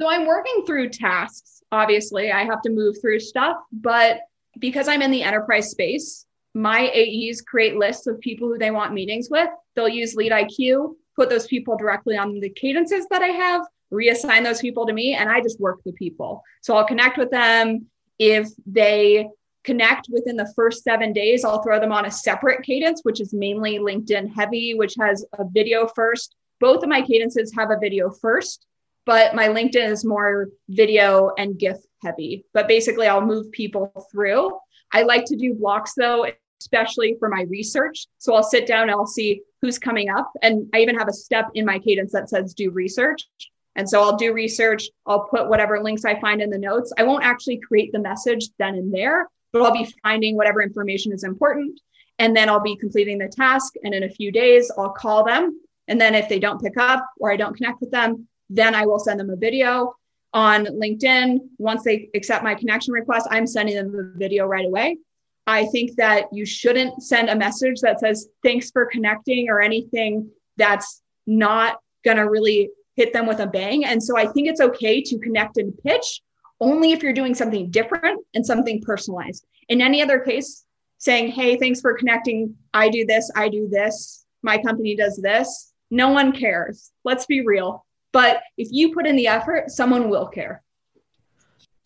So 0.00 0.10
I'm 0.10 0.26
working 0.26 0.64
through 0.66 0.88
tasks. 0.88 1.62
Obviously, 1.70 2.32
I 2.32 2.42
have 2.44 2.60
to 2.62 2.70
move 2.70 2.96
through 3.00 3.20
stuff, 3.20 3.56
but 3.70 4.22
because 4.58 4.88
I'm 4.88 5.00
in 5.00 5.12
the 5.12 5.22
enterprise 5.22 5.70
space, 5.70 6.26
my 6.54 6.90
AEs 6.92 7.40
create 7.40 7.76
lists 7.76 8.08
of 8.08 8.18
people 8.20 8.48
who 8.48 8.58
they 8.58 8.72
want 8.72 8.92
meetings 8.92 9.28
with. 9.30 9.48
They'll 9.78 9.88
use 9.88 10.16
Lead 10.16 10.32
IQ, 10.32 10.96
put 11.14 11.30
those 11.30 11.46
people 11.46 11.76
directly 11.76 12.16
on 12.16 12.40
the 12.40 12.50
cadences 12.50 13.06
that 13.12 13.22
I 13.22 13.28
have, 13.28 13.62
reassign 13.92 14.42
those 14.42 14.60
people 14.60 14.84
to 14.84 14.92
me 14.92 15.14
and 15.14 15.30
I 15.30 15.40
just 15.40 15.60
work 15.60 15.78
the 15.84 15.92
people. 15.92 16.42
So 16.62 16.76
I'll 16.76 16.84
connect 16.84 17.16
with 17.16 17.30
them. 17.30 17.86
If 18.18 18.48
they 18.66 19.28
connect 19.62 20.08
within 20.10 20.34
the 20.34 20.52
first 20.56 20.82
seven 20.82 21.12
days, 21.12 21.44
I'll 21.44 21.62
throw 21.62 21.78
them 21.78 21.92
on 21.92 22.06
a 22.06 22.10
separate 22.10 22.64
cadence, 22.64 23.02
which 23.04 23.20
is 23.20 23.32
mainly 23.32 23.78
LinkedIn 23.78 24.34
heavy, 24.34 24.74
which 24.74 24.96
has 24.98 25.24
a 25.38 25.44
video 25.48 25.86
first. 25.94 26.34
Both 26.58 26.82
of 26.82 26.88
my 26.88 27.00
cadences 27.00 27.54
have 27.56 27.70
a 27.70 27.78
video 27.78 28.10
first, 28.10 28.66
but 29.06 29.32
my 29.36 29.46
LinkedIn 29.46 29.92
is 29.92 30.04
more 30.04 30.48
video 30.68 31.30
and 31.38 31.56
GIF 31.56 31.76
heavy. 32.02 32.44
But 32.52 32.66
basically, 32.66 33.06
I'll 33.06 33.24
move 33.24 33.52
people 33.52 33.92
through. 34.10 34.58
I 34.92 35.02
like 35.02 35.24
to 35.26 35.36
do 35.36 35.54
blocks 35.54 35.92
though, 35.96 36.26
especially 36.60 37.16
for 37.18 37.28
my 37.28 37.42
research. 37.42 38.06
So 38.18 38.34
I'll 38.34 38.42
sit 38.42 38.66
down 38.66 38.82
and 38.82 38.90
I'll 38.90 39.06
see 39.06 39.42
who's 39.62 39.78
coming 39.78 40.10
up. 40.10 40.30
And 40.42 40.68
I 40.74 40.78
even 40.78 40.96
have 40.96 41.08
a 41.08 41.12
step 41.12 41.48
in 41.54 41.64
my 41.64 41.78
cadence 41.78 42.12
that 42.12 42.28
says 42.28 42.54
do 42.54 42.70
research. 42.70 43.28
And 43.76 43.88
so 43.88 44.02
I'll 44.02 44.16
do 44.16 44.32
research. 44.32 44.88
I'll 45.06 45.24
put 45.28 45.48
whatever 45.48 45.82
links 45.82 46.04
I 46.04 46.20
find 46.20 46.42
in 46.42 46.50
the 46.50 46.58
notes. 46.58 46.92
I 46.98 47.04
won't 47.04 47.24
actually 47.24 47.58
create 47.58 47.92
the 47.92 48.00
message 48.00 48.48
then 48.58 48.74
and 48.74 48.92
there, 48.92 49.28
but 49.52 49.62
I'll 49.62 49.72
be 49.72 49.88
finding 50.02 50.36
whatever 50.36 50.62
information 50.62 51.12
is 51.12 51.24
important. 51.24 51.80
And 52.18 52.36
then 52.36 52.48
I'll 52.48 52.60
be 52.60 52.76
completing 52.76 53.18
the 53.18 53.28
task. 53.28 53.74
And 53.84 53.94
in 53.94 54.02
a 54.02 54.10
few 54.10 54.32
days, 54.32 54.70
I'll 54.76 54.90
call 54.90 55.24
them. 55.24 55.60
And 55.86 56.00
then 56.00 56.14
if 56.14 56.28
they 56.28 56.40
don't 56.40 56.60
pick 56.60 56.76
up 56.76 57.08
or 57.20 57.32
I 57.32 57.36
don't 57.36 57.56
connect 57.56 57.80
with 57.80 57.92
them, 57.92 58.26
then 58.50 58.74
I 58.74 58.84
will 58.84 58.98
send 58.98 59.20
them 59.20 59.30
a 59.30 59.36
video 59.36 59.94
on 60.34 60.66
LinkedIn. 60.66 61.38
Once 61.58 61.84
they 61.84 62.10
accept 62.14 62.44
my 62.44 62.54
connection 62.54 62.92
request, 62.92 63.28
I'm 63.30 63.46
sending 63.46 63.76
them 63.76 63.92
the 63.92 64.12
video 64.16 64.46
right 64.46 64.66
away. 64.66 64.98
I 65.48 65.64
think 65.66 65.96
that 65.96 66.26
you 66.30 66.44
shouldn't 66.44 67.02
send 67.02 67.30
a 67.30 67.34
message 67.34 67.80
that 67.80 68.00
says, 68.00 68.28
thanks 68.44 68.70
for 68.70 68.84
connecting 68.84 69.48
or 69.48 69.62
anything 69.62 70.30
that's 70.58 71.02
not 71.26 71.80
going 72.04 72.18
to 72.18 72.28
really 72.28 72.68
hit 72.96 73.14
them 73.14 73.26
with 73.26 73.40
a 73.40 73.46
bang. 73.46 73.86
And 73.86 74.02
so 74.02 74.18
I 74.18 74.26
think 74.26 74.46
it's 74.46 74.60
okay 74.60 75.00
to 75.00 75.18
connect 75.18 75.56
and 75.56 75.72
pitch 75.78 76.20
only 76.60 76.92
if 76.92 77.02
you're 77.02 77.14
doing 77.14 77.34
something 77.34 77.70
different 77.70 78.22
and 78.34 78.44
something 78.44 78.82
personalized. 78.82 79.46
In 79.70 79.80
any 79.80 80.02
other 80.02 80.18
case, 80.18 80.66
saying, 80.98 81.28
hey, 81.28 81.56
thanks 81.56 81.80
for 81.80 81.94
connecting. 81.94 82.54
I 82.74 82.90
do 82.90 83.06
this, 83.06 83.30
I 83.34 83.48
do 83.48 83.68
this, 83.70 84.26
my 84.42 84.58
company 84.58 84.96
does 84.96 85.16
this. 85.16 85.72
No 85.90 86.10
one 86.10 86.32
cares. 86.32 86.90
Let's 87.04 87.24
be 87.24 87.46
real. 87.46 87.86
But 88.12 88.42
if 88.58 88.68
you 88.70 88.92
put 88.92 89.06
in 89.06 89.16
the 89.16 89.28
effort, 89.28 89.70
someone 89.70 90.10
will 90.10 90.26
care. 90.26 90.62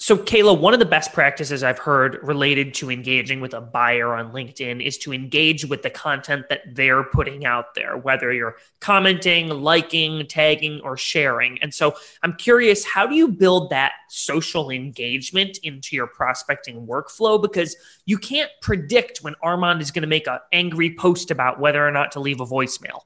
So, 0.03 0.17
Kayla, 0.17 0.59
one 0.59 0.73
of 0.75 0.81
the 0.81 0.85
best 0.85 1.12
practices 1.12 1.62
I've 1.62 1.79
heard 1.79 2.19
related 2.25 2.75
to 2.75 2.91
engaging 2.91 3.41
with 3.41 3.55
a 3.55 3.61
buyer 3.61 4.17
on 4.17 4.33
LinkedIn 4.33 4.85
is 4.85 4.99
to 4.99 5.12
engage 5.12 5.65
with 5.65 5.85
the 5.85 5.91
content 5.91 6.49
that 6.49 6.62
they're 6.75 7.05
putting 7.05 7.47
out 7.47 7.77
there, 7.77 7.97
whether 7.97 8.33
you're 8.33 8.57
commenting, 8.81 9.49
liking, 9.49 10.27
tagging, 10.27 10.81
or 10.81 10.97
sharing. 10.97 11.62
And 11.62 11.73
so, 11.73 11.95
I'm 12.21 12.33
curious, 12.33 12.85
how 12.85 13.07
do 13.07 13.15
you 13.15 13.29
build 13.29 13.71
that 13.71 13.93
social 14.09 14.71
engagement 14.71 15.59
into 15.59 15.95
your 15.95 16.09
prospecting 16.09 16.85
workflow? 16.85 17.41
Because 17.41 17.77
you 18.05 18.19
can't 18.19 18.51
predict 18.61 19.19
when 19.19 19.37
Armand 19.41 19.81
is 19.81 19.93
going 19.93 20.03
to 20.03 20.09
make 20.09 20.27
an 20.27 20.41
angry 20.51 20.97
post 20.97 21.31
about 21.31 21.61
whether 21.61 21.87
or 21.87 21.93
not 21.93 22.11
to 22.12 22.21
leave 22.21 22.41
a 22.41 22.45
voicemail. 22.45 23.03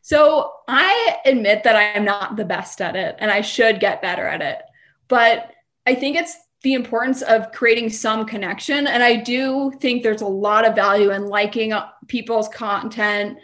So, 0.00 0.54
I 0.66 1.18
admit 1.26 1.64
that 1.64 1.76
I 1.76 1.82
am 1.82 2.06
not 2.06 2.36
the 2.36 2.46
best 2.46 2.80
at 2.80 2.96
it 2.96 3.16
and 3.18 3.30
I 3.30 3.42
should 3.42 3.78
get 3.78 4.00
better 4.00 4.26
at 4.26 4.40
it. 4.40 4.62
But 5.08 5.52
I 5.88 5.94
think 5.94 6.16
it's 6.16 6.36
the 6.64 6.74
importance 6.74 7.22
of 7.22 7.50
creating 7.52 7.88
some 7.88 8.26
connection. 8.26 8.86
And 8.86 9.02
I 9.02 9.16
do 9.16 9.72
think 9.80 10.02
there's 10.02 10.20
a 10.20 10.26
lot 10.26 10.66
of 10.66 10.74
value 10.74 11.12
in 11.12 11.28
liking 11.28 11.72
uh, 11.72 11.88
people's 12.08 12.46
content, 12.48 13.38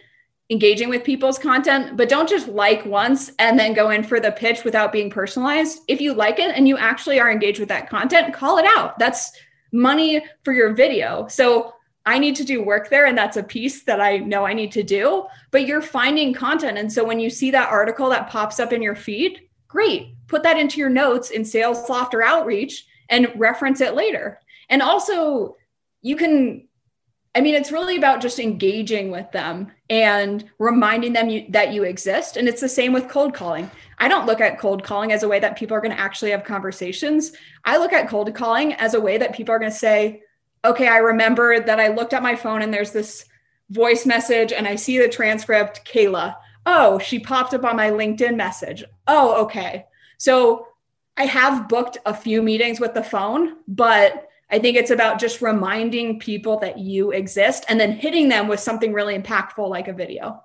engaging 0.50 0.90
with 0.90 1.04
people's 1.04 1.38
content, 1.38 1.96
but 1.96 2.10
don't 2.10 2.28
just 2.28 2.48
like 2.48 2.84
once 2.84 3.30
and 3.38 3.58
then 3.58 3.72
go 3.72 3.88
in 3.88 4.02
for 4.02 4.20
the 4.20 4.30
pitch 4.32 4.62
without 4.62 4.92
being 4.92 5.08
personalized. 5.08 5.78
If 5.88 6.02
you 6.02 6.12
like 6.12 6.38
it 6.38 6.54
and 6.54 6.68
you 6.68 6.76
actually 6.76 7.18
are 7.18 7.32
engaged 7.32 7.60
with 7.60 7.70
that 7.70 7.88
content, 7.88 8.34
call 8.34 8.58
it 8.58 8.66
out. 8.76 8.98
That's 8.98 9.32
money 9.72 10.22
for 10.42 10.52
your 10.52 10.74
video. 10.74 11.26
So 11.28 11.72
I 12.04 12.18
need 12.18 12.36
to 12.36 12.44
do 12.44 12.62
work 12.62 12.90
there, 12.90 13.06
and 13.06 13.16
that's 13.16 13.38
a 13.38 13.42
piece 13.42 13.84
that 13.84 14.02
I 14.02 14.18
know 14.18 14.44
I 14.44 14.52
need 14.52 14.72
to 14.72 14.82
do. 14.82 15.24
But 15.50 15.66
you're 15.66 15.80
finding 15.80 16.34
content. 16.34 16.76
And 16.76 16.92
so 16.92 17.02
when 17.02 17.20
you 17.20 17.30
see 17.30 17.50
that 17.52 17.70
article 17.70 18.10
that 18.10 18.28
pops 18.28 18.60
up 18.60 18.74
in 18.74 18.82
your 18.82 18.96
feed, 18.96 19.48
great 19.66 20.13
put 20.26 20.42
that 20.42 20.58
into 20.58 20.78
your 20.78 20.90
notes 20.90 21.30
in 21.30 21.44
sales 21.44 21.86
SalesLoft 21.86 22.14
or 22.14 22.22
outreach 22.22 22.86
and 23.08 23.32
reference 23.36 23.80
it 23.80 23.94
later. 23.94 24.40
And 24.68 24.82
also 24.82 25.56
you 26.02 26.16
can 26.16 26.68
i 27.34 27.40
mean 27.40 27.54
it's 27.54 27.72
really 27.72 27.96
about 27.96 28.20
just 28.20 28.38
engaging 28.38 29.10
with 29.10 29.30
them 29.32 29.72
and 29.90 30.48
reminding 30.58 31.12
them 31.12 31.28
you, 31.28 31.46
that 31.50 31.72
you 31.72 31.82
exist. 31.84 32.36
And 32.36 32.48
it's 32.48 32.60
the 32.60 32.68
same 32.68 32.92
with 32.92 33.08
cold 33.08 33.34
calling. 33.34 33.70
I 33.98 34.08
don't 34.08 34.26
look 34.26 34.40
at 34.40 34.58
cold 34.58 34.84
calling 34.84 35.12
as 35.12 35.22
a 35.22 35.28
way 35.28 35.40
that 35.40 35.56
people 35.56 35.76
are 35.76 35.80
going 35.80 35.94
to 35.94 36.00
actually 36.00 36.30
have 36.30 36.44
conversations. 36.44 37.32
I 37.64 37.76
look 37.78 37.92
at 37.92 38.08
cold 38.08 38.34
calling 38.34 38.74
as 38.74 38.94
a 38.94 39.00
way 39.00 39.18
that 39.18 39.34
people 39.34 39.54
are 39.54 39.58
going 39.58 39.72
to 39.72 39.76
say 39.76 40.22
okay 40.64 40.88
i 40.88 40.96
remember 40.96 41.60
that 41.60 41.78
i 41.78 41.88
looked 41.88 42.14
at 42.14 42.22
my 42.22 42.34
phone 42.34 42.62
and 42.62 42.72
there's 42.72 42.92
this 42.92 43.26
voice 43.70 44.06
message 44.06 44.52
and 44.52 44.66
i 44.66 44.74
see 44.74 44.98
the 44.98 45.08
transcript 45.08 45.84
kayla. 45.84 46.34
Oh, 46.66 46.98
she 46.98 47.18
popped 47.18 47.52
up 47.54 47.64
on 47.64 47.76
my 47.76 47.90
LinkedIn 47.90 48.36
message. 48.36 48.84
Oh, 49.06 49.42
okay. 49.44 49.84
So 50.24 50.68
I 51.18 51.26
have 51.26 51.68
booked 51.68 51.98
a 52.06 52.14
few 52.14 52.40
meetings 52.40 52.80
with 52.80 52.94
the 52.94 53.02
phone, 53.02 53.56
but 53.68 54.26
I 54.50 54.58
think 54.58 54.78
it's 54.78 54.90
about 54.90 55.20
just 55.20 55.42
reminding 55.42 56.18
people 56.18 56.58
that 56.60 56.78
you 56.78 57.10
exist 57.10 57.66
and 57.68 57.78
then 57.78 57.92
hitting 57.92 58.30
them 58.30 58.48
with 58.48 58.58
something 58.58 58.94
really 58.94 59.18
impactful 59.18 59.68
like 59.68 59.86
a 59.86 59.92
video. 59.92 60.42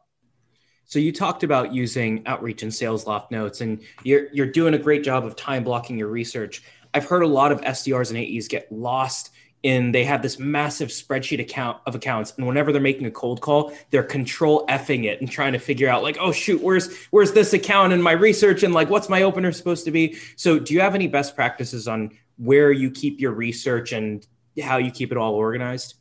So 0.84 1.00
you 1.00 1.14
talked 1.14 1.44
about 1.44 1.74
using 1.74 2.24
outreach 2.26 2.62
and 2.62 2.74
SalesLoft 2.74 3.32
notes, 3.32 3.62
and 3.62 3.82
you're 4.04 4.28
you're 4.34 4.52
doing 4.52 4.74
a 4.74 4.78
great 4.78 5.02
job 5.02 5.24
of 5.26 5.38
time 5.38 5.64
blocking 5.64 5.98
your 5.98 6.10
research. 6.10 6.62
I've 6.94 7.06
heard 7.06 7.24
a 7.24 7.28
lot 7.28 7.54
of 7.54 7.62
SDRs 7.62 8.10
and 8.10 8.20
AEs 8.20 8.50
get 8.50 8.70
lost 8.70 9.32
in 9.64 9.92
they 9.92 10.06
have 10.06 10.22
this 10.22 10.40
massive 10.40 10.90
spreadsheet 10.90 11.40
account 11.40 11.78
of 11.86 11.94
accounts 11.94 12.34
and 12.38 12.48
whenever 12.48 12.72
they're 12.72 12.82
making 12.82 13.06
a 13.06 13.12
cold 13.12 13.42
call 13.42 13.74
they're 13.90 14.04
control 14.04 14.66
effing 14.68 15.04
it 15.04 15.20
and 15.20 15.30
trying 15.30 15.52
to 15.52 15.60
figure 15.60 15.90
out 15.90 16.02
like 16.02 16.18
oh 16.20 16.32
shoot 16.32 16.62
where's 16.62 16.96
where's 17.12 17.34
this 17.34 17.54
account 17.54 17.92
in 17.92 18.02
my 18.02 18.14
research 18.14 18.64
and 18.64 18.74
like 18.74 18.90
what's 18.90 19.10
my 19.10 19.24
opener 19.24 19.52
supposed 19.52 19.86
to 19.86 19.92
be? 19.92 20.18
So 20.36 20.60
do 20.60 20.74
you 20.74 20.82
have 20.82 20.96
any 20.96 21.08
best 21.08 21.36
practices 21.36 21.88
on 21.88 22.12
where 22.38 22.72
you 22.72 22.90
keep 22.90 23.20
your 23.20 23.32
research 23.32 23.92
and 23.92 24.26
how 24.62 24.78
you 24.78 24.92
keep 24.92 25.12
it 25.12 25.18
all 25.18 25.34
organized? 25.34 25.96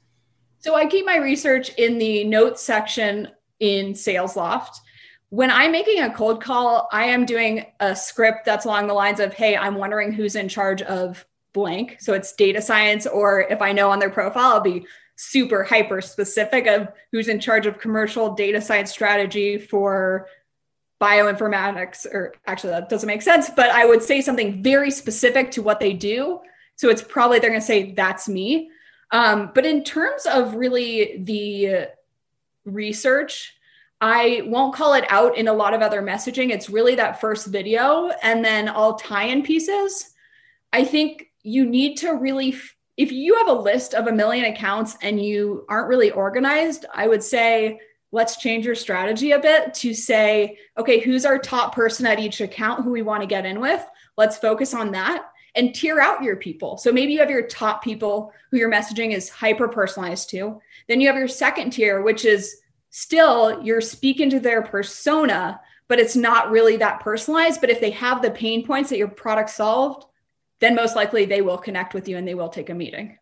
So 0.60 0.74
i 0.74 0.86
keep 0.86 1.06
my 1.06 1.16
research 1.16 1.70
in 1.74 1.98
the 1.98 2.24
notes 2.24 2.62
section 2.62 3.28
in 3.60 3.92
SalesLoft 3.92 4.80
when 5.30 5.50
I'm 5.50 5.72
making 5.72 6.00
a 6.00 6.10
cold 6.10 6.42
call, 6.42 6.88
I 6.90 7.04
am 7.04 7.26
doing 7.26 7.66
a 7.80 7.94
script 7.94 8.46
that's 8.46 8.64
along 8.64 8.86
the 8.86 8.94
lines 8.94 9.20
of, 9.20 9.34
Hey, 9.34 9.58
I'm 9.58 9.74
wondering 9.74 10.10
who's 10.10 10.36
in 10.36 10.48
charge 10.48 10.80
of 10.80 11.26
blank. 11.52 11.96
So 12.00 12.12
it's 12.14 12.32
data 12.32 12.60
science, 12.60 13.06
or 13.06 13.40
if 13.42 13.62
I 13.62 13.72
know 13.72 13.90
on 13.90 13.98
their 13.98 14.10
profile, 14.10 14.52
I'll 14.52 14.60
be 14.60 14.86
super 15.16 15.64
hyper 15.64 16.00
specific 16.00 16.66
of 16.66 16.88
who's 17.10 17.28
in 17.28 17.40
charge 17.40 17.66
of 17.66 17.78
commercial 17.78 18.34
data 18.34 18.60
science 18.60 18.90
strategy 18.90 19.58
for 19.58 20.28
bioinformatics, 21.00 22.06
or 22.06 22.34
actually, 22.46 22.70
that 22.70 22.88
doesn't 22.88 23.06
make 23.06 23.22
sense, 23.22 23.50
but 23.50 23.70
I 23.70 23.86
would 23.86 24.02
say 24.02 24.20
something 24.20 24.62
very 24.62 24.90
specific 24.90 25.50
to 25.52 25.62
what 25.62 25.80
they 25.80 25.92
do. 25.92 26.40
So 26.76 26.88
it's 26.88 27.02
probably 27.02 27.38
they're 27.38 27.50
going 27.50 27.60
to 27.60 27.66
say, 27.66 27.92
that's 27.92 28.28
me. 28.28 28.70
Um, 29.10 29.52
but 29.54 29.64
in 29.64 29.84
terms 29.84 30.26
of 30.26 30.54
really 30.54 31.18
the 31.24 31.88
research, 32.64 33.54
I 34.00 34.42
won't 34.46 34.74
call 34.74 34.94
it 34.94 35.04
out 35.08 35.36
in 35.36 35.48
a 35.48 35.52
lot 35.52 35.74
of 35.74 35.82
other 35.82 36.02
messaging. 36.02 36.50
It's 36.50 36.70
really 36.70 36.94
that 36.96 37.20
first 37.20 37.46
video 37.46 38.10
and 38.22 38.44
then 38.44 38.68
all 38.68 38.94
tie 38.94 39.24
in 39.24 39.42
pieces. 39.42 40.12
I 40.72 40.84
think 40.84 41.27
you 41.48 41.66
need 41.66 41.96
to 41.96 42.12
really 42.12 42.54
if 42.96 43.12
you 43.12 43.36
have 43.36 43.48
a 43.48 43.52
list 43.52 43.94
of 43.94 44.08
a 44.08 44.12
million 44.12 44.44
accounts 44.46 44.96
and 45.02 45.22
you 45.22 45.64
aren't 45.68 45.88
really 45.88 46.10
organized 46.10 46.84
i 46.94 47.06
would 47.06 47.22
say 47.22 47.78
let's 48.10 48.36
change 48.36 48.64
your 48.64 48.74
strategy 48.74 49.32
a 49.32 49.38
bit 49.38 49.74
to 49.74 49.92
say 49.92 50.58
okay 50.78 51.00
who's 51.00 51.24
our 51.24 51.38
top 51.38 51.74
person 51.74 52.06
at 52.06 52.18
each 52.18 52.40
account 52.40 52.82
who 52.82 52.90
we 52.90 53.02
want 53.02 53.22
to 53.22 53.26
get 53.26 53.46
in 53.46 53.60
with? 53.60 53.84
Let's 54.16 54.38
focus 54.38 54.74
on 54.74 54.92
that 54.92 55.30
and 55.54 55.74
tier 55.74 56.00
out 56.00 56.22
your 56.22 56.36
people. 56.36 56.76
So 56.76 56.92
maybe 56.92 57.12
you 57.12 57.20
have 57.20 57.30
your 57.30 57.46
top 57.46 57.82
people 57.82 58.32
who 58.50 58.58
your 58.58 58.70
messaging 58.70 59.12
is 59.12 59.28
hyper 59.28 59.68
personalized 59.68 60.30
to. 60.30 60.60
Then 60.88 61.00
you 61.00 61.08
have 61.08 61.16
your 61.16 61.28
second 61.28 61.70
tier 61.70 62.02
which 62.02 62.24
is 62.24 62.60
still 62.90 63.62
you're 63.62 63.80
speaking 63.80 64.30
to 64.30 64.40
their 64.40 64.62
persona 64.62 65.60
but 65.88 65.98
it's 65.98 66.16
not 66.16 66.50
really 66.50 66.76
that 66.76 67.00
personalized. 67.00 67.62
But 67.62 67.70
if 67.70 67.80
they 67.80 67.90
have 67.92 68.20
the 68.20 68.30
pain 68.30 68.66
points 68.66 68.90
that 68.90 68.98
your 68.98 69.08
product 69.08 69.48
solved 69.48 70.04
then 70.60 70.74
most 70.74 70.96
likely 70.96 71.24
they 71.24 71.40
will 71.40 71.58
connect 71.58 71.94
with 71.94 72.08
you 72.08 72.16
and 72.16 72.26
they 72.26 72.34
will 72.34 72.48
take 72.48 72.70
a 72.70 72.74
meeting. 72.74 73.18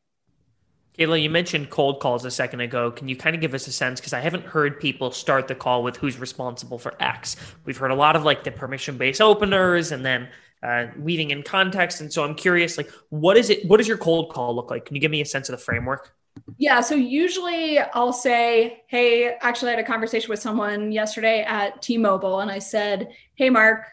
Kayla, 0.99 1.23
you 1.23 1.29
mentioned 1.29 1.69
cold 1.69 2.01
calls 2.01 2.25
a 2.25 2.31
second 2.31 2.61
ago. 2.61 2.91
Can 2.91 3.07
you 3.07 3.17
kind 3.17 3.35
of 3.35 3.43
give 3.43 3.53
us 3.53 3.67
a 3.67 3.73
sense? 3.73 4.01
Because 4.01 4.15
I 4.15 4.21
haven't 4.21 4.45
heard 4.45 4.81
people 4.81 5.11
start 5.11 5.47
the 5.47 5.55
call 5.55 5.83
with 5.83 5.97
who's 5.97 6.19
responsible 6.19 6.79
for 6.79 6.95
X. 7.01 7.37
We've 7.67 7.77
heard 7.77 7.91
a 7.91 7.95
lot 7.95 8.17
of 8.17 8.25
like 8.25 8.45
the 8.45 8.51
permission 8.51 8.97
based 8.97 9.21
openers 9.21 9.93
and 9.93 10.05
then 10.05 10.29
uh, 10.63 10.87
weaving 10.99 11.33
in 11.33 11.43
context. 11.43 12.01
And 12.01 12.11
so 12.11 12.25
I'm 12.25 12.35
curious, 12.35 12.79
like, 12.79 12.91
what 13.11 13.37
is 13.37 13.51
it? 13.51 13.67
What 13.69 13.77
does 13.77 13.89
your 13.89 13.99
cold 13.99 14.33
call 14.33 14.55
look 14.57 14.71
like? 14.71 14.87
Can 14.87 14.97
you 14.97 15.01
give 15.01 15.11
me 15.11 15.21
a 15.21 15.27
sense 15.27 15.51
of 15.51 15.59
the 15.59 15.63
framework? 15.63 16.15
Yeah. 16.57 16.81
So 16.81 16.95
usually 16.95 17.79
I'll 17.79 18.13
say, 18.13 18.83
Hey, 18.87 19.37
actually, 19.41 19.73
I 19.73 19.77
had 19.77 19.85
a 19.85 19.87
conversation 19.87 20.31
with 20.31 20.41
someone 20.41 20.93
yesterday 20.93 21.43
at 21.43 21.83
T 21.83 21.99
Mobile 21.99 22.41
and 22.41 22.51
I 22.51 22.59
said, 22.59 23.09
Hey, 23.35 23.51
Mark, 23.51 23.87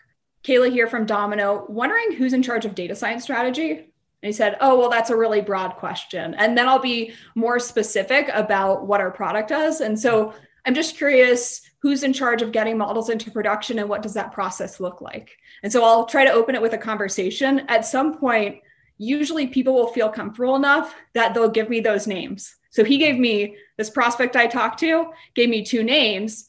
Kayla 0.44 0.72
here 0.72 0.88
from 0.88 1.06
Domino, 1.06 1.66
wondering 1.70 2.14
who's 2.14 2.34
in 2.34 2.44
charge 2.44 2.66
of 2.66 2.76
data 2.76 2.96
science 2.96 3.24
strategy. 3.24 3.72
And 3.72 4.30
he 4.30 4.32
said, 4.32 4.58
Oh, 4.62 4.78
well, 4.78 4.90
that's 4.90 5.10
a 5.10 5.18
really 5.18 5.42
broad 5.42 5.76
question. 5.76 6.34
And 6.36 6.58
then 6.58 6.68
I'll 6.68 6.80
be 6.80 7.14
more 7.36 7.60
specific 7.60 8.30
about 8.34 8.88
what 8.88 9.02
our 9.02 9.12
product 9.12 9.50
does. 9.50 9.82
And 9.82 10.00
so 10.00 10.34
I'm 10.66 10.74
just 10.74 10.98
curious 10.98 11.62
who's 11.80 12.04
in 12.04 12.14
charge 12.14 12.42
of 12.42 12.54
getting 12.54 12.78
models 12.78 13.10
into 13.10 13.32
production 13.32 13.80
and 13.80 13.90
what 13.90 14.02
does 14.02 14.14
that 14.14 14.32
process 14.32 14.80
look 14.80 15.02
like? 15.02 15.38
And 15.62 15.72
so 15.72 15.84
I'll 15.84 16.06
try 16.06 16.24
to 16.24 16.32
open 16.32 16.56
it 16.56 16.62
with 16.62 16.74
a 16.74 16.78
conversation. 16.78 17.64
At 17.68 17.86
some 17.86 18.18
point, 18.18 18.62
usually 18.98 19.48
people 19.48 19.74
will 19.74 19.88
feel 19.88 20.10
comfortable 20.10 20.56
enough 20.56 20.96
that 21.14 21.34
they'll 21.34 21.50
give 21.50 21.70
me 21.70 21.82
those 21.82 22.08
names. 22.08 22.56
So 22.70 22.84
he 22.84 22.98
gave 22.98 23.20
me 23.20 23.58
this 23.78 23.90
prospect 23.90 24.36
I 24.36 24.48
talked 24.48 24.80
to, 24.80 25.12
gave 25.36 25.50
me 25.50 25.64
two 25.64 25.84
names. 25.84 26.48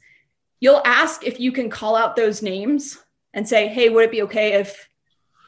You'll 0.60 0.82
ask 0.84 1.26
if 1.26 1.40
you 1.40 1.50
can 1.50 1.68
call 1.68 1.96
out 1.96 2.14
those 2.14 2.40
names 2.40 2.98
and 3.34 3.46
say, 3.46 3.68
hey, 3.68 3.90
would 3.90 4.04
it 4.04 4.10
be 4.10 4.22
okay 4.22 4.54
if 4.54 4.88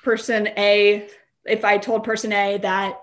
person 0.03 0.49
A, 0.59 1.09
if 1.46 1.64
I 1.64 1.79
told 1.79 2.05
person 2.05 2.33
A 2.33 2.59
that 2.59 3.01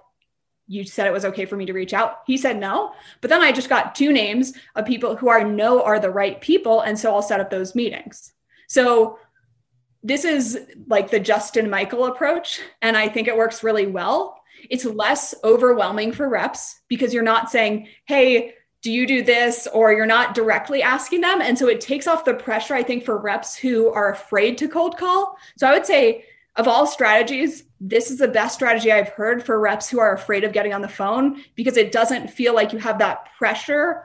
you 0.67 0.85
said 0.85 1.07
it 1.07 1.13
was 1.13 1.25
okay 1.25 1.45
for 1.45 1.57
me 1.57 1.65
to 1.65 1.73
reach 1.73 1.93
out. 1.93 2.19
He 2.25 2.37
said 2.37 2.57
no. 2.57 2.93
But 3.21 3.29
then 3.29 3.41
I 3.41 3.51
just 3.51 3.69
got 3.69 3.95
two 3.95 4.13
names 4.13 4.53
of 4.75 4.85
people 4.85 5.15
who 5.15 5.29
I 5.29 5.43
know 5.43 5.83
are 5.83 5.99
the 5.99 6.09
right 6.09 6.39
people. 6.39 6.81
And 6.81 6.97
so 6.97 7.13
I'll 7.13 7.21
set 7.21 7.39
up 7.39 7.49
those 7.49 7.75
meetings. 7.75 8.31
So 8.67 9.19
this 10.03 10.25
is 10.25 10.59
like 10.87 11.11
the 11.11 11.19
Justin 11.19 11.69
Michael 11.69 12.05
approach. 12.05 12.61
And 12.81 12.95
I 12.95 13.09
think 13.09 13.27
it 13.27 13.37
works 13.37 13.63
really 13.63 13.87
well. 13.87 14.41
It's 14.69 14.85
less 14.85 15.35
overwhelming 15.43 16.13
for 16.13 16.29
reps 16.29 16.79
because 16.87 17.13
you're 17.13 17.23
not 17.23 17.51
saying, 17.51 17.89
hey, 18.05 18.53
do 18.83 18.91
you 18.91 19.07
do 19.07 19.23
this? 19.23 19.67
Or 19.73 19.93
you're 19.93 20.05
not 20.05 20.35
directly 20.35 20.83
asking 20.83 21.21
them. 21.21 21.41
And 21.41 21.57
so 21.57 21.67
it 21.67 21.81
takes 21.81 22.05
off 22.05 22.25
the 22.25 22.33
pressure, 22.33 22.75
I 22.75 22.83
think, 22.83 23.03
for 23.03 23.17
reps 23.17 23.55
who 23.55 23.89
are 23.91 24.11
afraid 24.11 24.57
to 24.59 24.67
cold 24.67 24.97
call. 24.97 25.37
So 25.57 25.67
I 25.67 25.73
would 25.73 25.85
say, 25.85 26.25
of 26.57 26.67
all 26.67 26.85
strategies, 26.85 27.63
this 27.79 28.11
is 28.11 28.19
the 28.19 28.27
best 28.27 28.53
strategy 28.53 28.91
I've 28.91 29.09
heard 29.09 29.43
for 29.43 29.59
reps 29.59 29.89
who 29.89 29.99
are 29.99 30.13
afraid 30.13 30.43
of 30.43 30.53
getting 30.53 30.73
on 30.73 30.81
the 30.81 30.87
phone 30.87 31.41
because 31.55 31.77
it 31.77 31.91
doesn't 31.91 32.29
feel 32.29 32.53
like 32.53 32.73
you 32.73 32.79
have 32.79 32.99
that 32.99 33.29
pressure, 33.37 34.03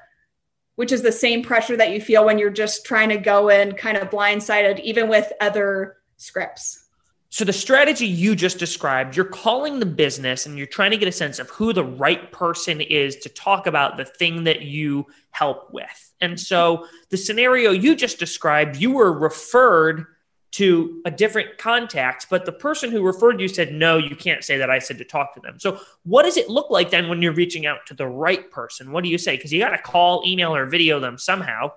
which 0.76 0.92
is 0.92 1.02
the 1.02 1.12
same 1.12 1.42
pressure 1.42 1.76
that 1.76 1.90
you 1.90 2.00
feel 2.00 2.24
when 2.24 2.38
you're 2.38 2.48
just 2.48 2.86
trying 2.86 3.10
to 3.10 3.18
go 3.18 3.50
in 3.50 3.72
kind 3.72 3.98
of 3.98 4.08
blindsided, 4.08 4.80
even 4.80 5.08
with 5.08 5.30
other 5.40 5.96
scripts. 6.16 6.87
So, 7.30 7.44
the 7.44 7.52
strategy 7.52 8.06
you 8.06 8.34
just 8.34 8.58
described, 8.58 9.14
you're 9.14 9.26
calling 9.26 9.80
the 9.80 9.86
business 9.86 10.46
and 10.46 10.56
you're 10.56 10.66
trying 10.66 10.92
to 10.92 10.96
get 10.96 11.08
a 11.08 11.12
sense 11.12 11.38
of 11.38 11.50
who 11.50 11.74
the 11.74 11.84
right 11.84 12.32
person 12.32 12.80
is 12.80 13.16
to 13.16 13.28
talk 13.28 13.66
about 13.66 13.98
the 13.98 14.06
thing 14.06 14.44
that 14.44 14.62
you 14.62 15.06
help 15.30 15.72
with. 15.72 16.12
And 16.22 16.40
so, 16.40 16.86
the 17.10 17.18
scenario 17.18 17.70
you 17.72 17.94
just 17.94 18.18
described, 18.18 18.76
you 18.76 18.92
were 18.92 19.12
referred 19.12 20.06
to 20.52 21.02
a 21.04 21.10
different 21.10 21.58
contact, 21.58 22.26
but 22.30 22.46
the 22.46 22.52
person 22.52 22.90
who 22.90 23.02
referred 23.02 23.40
you 23.40 23.48
said, 23.48 23.72
no, 23.72 23.98
you 23.98 24.16
can't 24.16 24.42
say 24.42 24.56
that 24.56 24.70
I 24.70 24.78
said 24.78 24.96
to 24.98 25.04
talk 25.04 25.34
to 25.34 25.40
them. 25.40 25.60
So, 25.60 25.80
what 26.04 26.22
does 26.22 26.38
it 26.38 26.48
look 26.48 26.70
like 26.70 26.90
then 26.90 27.08
when 27.08 27.20
you're 27.20 27.32
reaching 27.32 27.66
out 27.66 27.84
to 27.88 27.94
the 27.94 28.06
right 28.06 28.50
person? 28.50 28.90
What 28.90 29.04
do 29.04 29.10
you 29.10 29.18
say? 29.18 29.36
Because 29.36 29.52
you 29.52 29.60
got 29.60 29.70
to 29.70 29.78
call, 29.82 30.22
email, 30.26 30.54
or 30.54 30.64
video 30.64 30.98
them 30.98 31.18
somehow. 31.18 31.72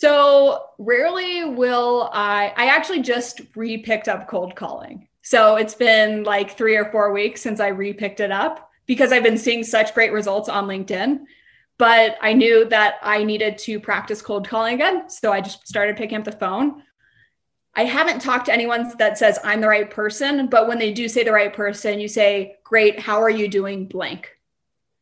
So, 0.00 0.62
rarely 0.78 1.44
will 1.44 2.08
I, 2.14 2.54
I 2.56 2.68
actually 2.68 3.02
just 3.02 3.42
re 3.54 3.76
picked 3.76 4.08
up 4.08 4.28
cold 4.28 4.56
calling. 4.56 5.08
So, 5.20 5.56
it's 5.56 5.74
been 5.74 6.24
like 6.24 6.56
three 6.56 6.74
or 6.74 6.90
four 6.90 7.12
weeks 7.12 7.42
since 7.42 7.60
I 7.60 7.68
re 7.68 7.92
picked 7.92 8.20
it 8.20 8.32
up 8.32 8.70
because 8.86 9.12
I've 9.12 9.22
been 9.22 9.36
seeing 9.36 9.62
such 9.62 9.92
great 9.92 10.10
results 10.10 10.48
on 10.48 10.66
LinkedIn. 10.66 11.20
But 11.76 12.16
I 12.22 12.32
knew 12.32 12.64
that 12.70 12.94
I 13.02 13.24
needed 13.24 13.58
to 13.58 13.78
practice 13.78 14.22
cold 14.22 14.48
calling 14.48 14.74
again. 14.74 15.10
So, 15.10 15.32
I 15.32 15.42
just 15.42 15.68
started 15.68 15.98
picking 15.98 16.16
up 16.16 16.24
the 16.24 16.32
phone 16.32 16.82
I 17.74 17.84
haven't 17.84 18.20
talked 18.20 18.46
to 18.46 18.52
anyone 18.54 18.90
that 18.98 19.18
says 19.18 19.38
I'm 19.44 19.60
the 19.60 19.68
right 19.68 19.88
person, 19.88 20.48
but 20.48 20.66
when 20.66 20.78
they 20.78 20.92
do 20.92 21.08
say 21.08 21.24
the 21.24 21.32
right 21.32 21.52
person, 21.52 22.00
you 22.00 22.08
say, 22.08 22.56
Great, 22.64 22.98
how 22.98 23.20
are 23.20 23.30
you 23.30 23.48
doing 23.48 23.86
blank? 23.86 24.34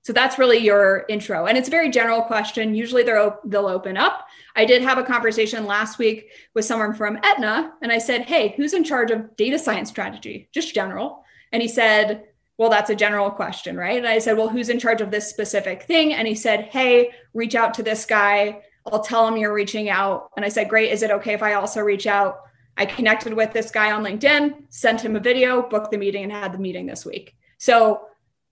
So 0.09 0.15
that's 0.15 0.39
really 0.39 0.57
your 0.57 1.05
intro. 1.11 1.45
And 1.45 1.59
it's 1.59 1.69
a 1.69 1.71
very 1.71 1.91
general 1.91 2.23
question. 2.23 2.75
Usually 2.75 3.03
they'll, 3.03 3.39
they'll 3.45 3.67
open 3.67 3.99
up. 3.99 4.27
I 4.57 4.65
did 4.65 4.81
have 4.81 4.97
a 4.97 5.03
conversation 5.03 5.67
last 5.67 5.99
week 5.99 6.31
with 6.55 6.65
someone 6.65 6.95
from 6.95 7.19
Aetna, 7.23 7.75
and 7.83 7.93
I 7.93 7.99
said, 7.99 8.23
Hey, 8.23 8.55
who's 8.57 8.73
in 8.73 8.85
charge 8.85 9.11
of 9.11 9.37
data 9.37 9.59
science 9.59 9.91
strategy? 9.91 10.49
Just 10.51 10.75
general. 10.75 11.25
And 11.53 11.61
he 11.61 11.69
said, 11.69 12.25
Well, 12.57 12.71
that's 12.71 12.89
a 12.89 12.95
general 12.95 13.31
question, 13.31 13.77
right? 13.77 13.99
And 13.99 14.09
I 14.09 14.19
said, 14.19 14.39
Well, 14.39 14.49
who's 14.49 14.71
in 14.71 14.79
charge 14.79 15.03
of 15.03 15.11
this 15.11 15.29
specific 15.29 15.83
thing? 15.83 16.15
And 16.15 16.27
he 16.27 16.35
said, 16.35 16.71
Hey, 16.73 17.11
reach 17.35 17.55
out 17.55 17.75
to 17.75 17.83
this 17.83 18.07
guy. 18.07 18.63
I'll 18.91 19.05
tell 19.05 19.29
him 19.29 19.37
you're 19.37 19.53
reaching 19.53 19.91
out. 19.91 20.31
And 20.39 20.43
I 20.43 20.49
said, 20.49 20.71
Great. 20.71 20.91
Is 20.91 21.03
it 21.03 21.11
okay 21.11 21.35
if 21.35 21.43
I 21.43 21.53
also 21.53 21.83
reach 21.83 22.07
out? 22.07 22.41
I 22.79 22.87
connected 22.87 23.35
with 23.35 23.53
this 23.53 23.71
guy 23.71 23.93
on 23.93 24.03
LinkedIn, 24.03 24.55
sent 24.71 25.03
him 25.03 25.17
a 25.17 25.21
video, 25.21 25.69
booked 25.69 25.91
the 25.91 25.99
meeting, 25.99 26.23
and 26.23 26.33
had 26.33 26.55
the 26.55 26.59
meeting 26.59 26.87
this 26.87 27.05
week. 27.05 27.35
So 27.59 28.08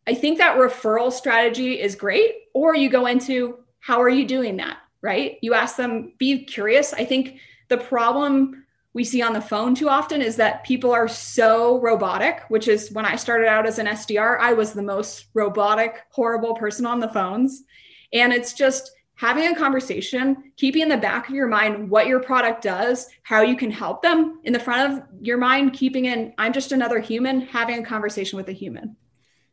I 0.06 0.14
think 0.14 0.38
that 0.38 0.56
referral 0.56 1.12
strategy 1.12 1.80
is 1.80 1.94
great. 1.94 2.34
Or 2.54 2.74
you 2.74 2.88
go 2.88 3.06
into 3.06 3.58
how 3.80 4.00
are 4.00 4.08
you 4.08 4.26
doing 4.26 4.56
that, 4.56 4.78
right? 5.02 5.38
You 5.42 5.54
ask 5.54 5.76
them, 5.76 6.12
be 6.18 6.44
curious. 6.44 6.92
I 6.92 7.04
think 7.04 7.38
the 7.68 7.78
problem 7.78 8.64
we 8.94 9.04
see 9.04 9.20
on 9.20 9.34
the 9.34 9.40
phone 9.40 9.74
too 9.74 9.88
often 9.88 10.22
is 10.22 10.36
that 10.36 10.64
people 10.64 10.90
are 10.90 11.08
so 11.08 11.80
robotic, 11.80 12.44
which 12.48 12.66
is 12.66 12.90
when 12.92 13.04
I 13.04 13.16
started 13.16 13.46
out 13.46 13.66
as 13.66 13.78
an 13.78 13.86
SDR, 13.86 14.38
I 14.40 14.54
was 14.54 14.72
the 14.72 14.82
most 14.82 15.26
robotic, 15.34 16.02
horrible 16.10 16.54
person 16.54 16.86
on 16.86 17.00
the 17.00 17.08
phones. 17.08 17.64
And 18.12 18.32
it's 18.32 18.54
just, 18.54 18.92
having 19.16 19.50
a 19.50 19.56
conversation, 19.56 20.52
keeping 20.56 20.82
in 20.82 20.88
the 20.88 20.96
back 20.96 21.28
of 21.28 21.34
your 21.34 21.48
mind 21.48 21.90
what 21.90 22.06
your 22.06 22.20
product 22.20 22.62
does, 22.62 23.08
how 23.22 23.40
you 23.40 23.56
can 23.56 23.70
help 23.70 24.02
them, 24.02 24.40
in 24.44 24.52
the 24.52 24.60
front 24.60 24.92
of 24.92 25.04
your 25.20 25.38
mind, 25.38 25.72
keeping 25.72 26.04
in, 26.04 26.32
I'm 26.38 26.52
just 26.52 26.72
another 26.72 27.00
human, 27.00 27.40
having 27.40 27.78
a 27.78 27.84
conversation 27.84 28.36
with 28.36 28.48
a 28.48 28.52
human. 28.52 28.94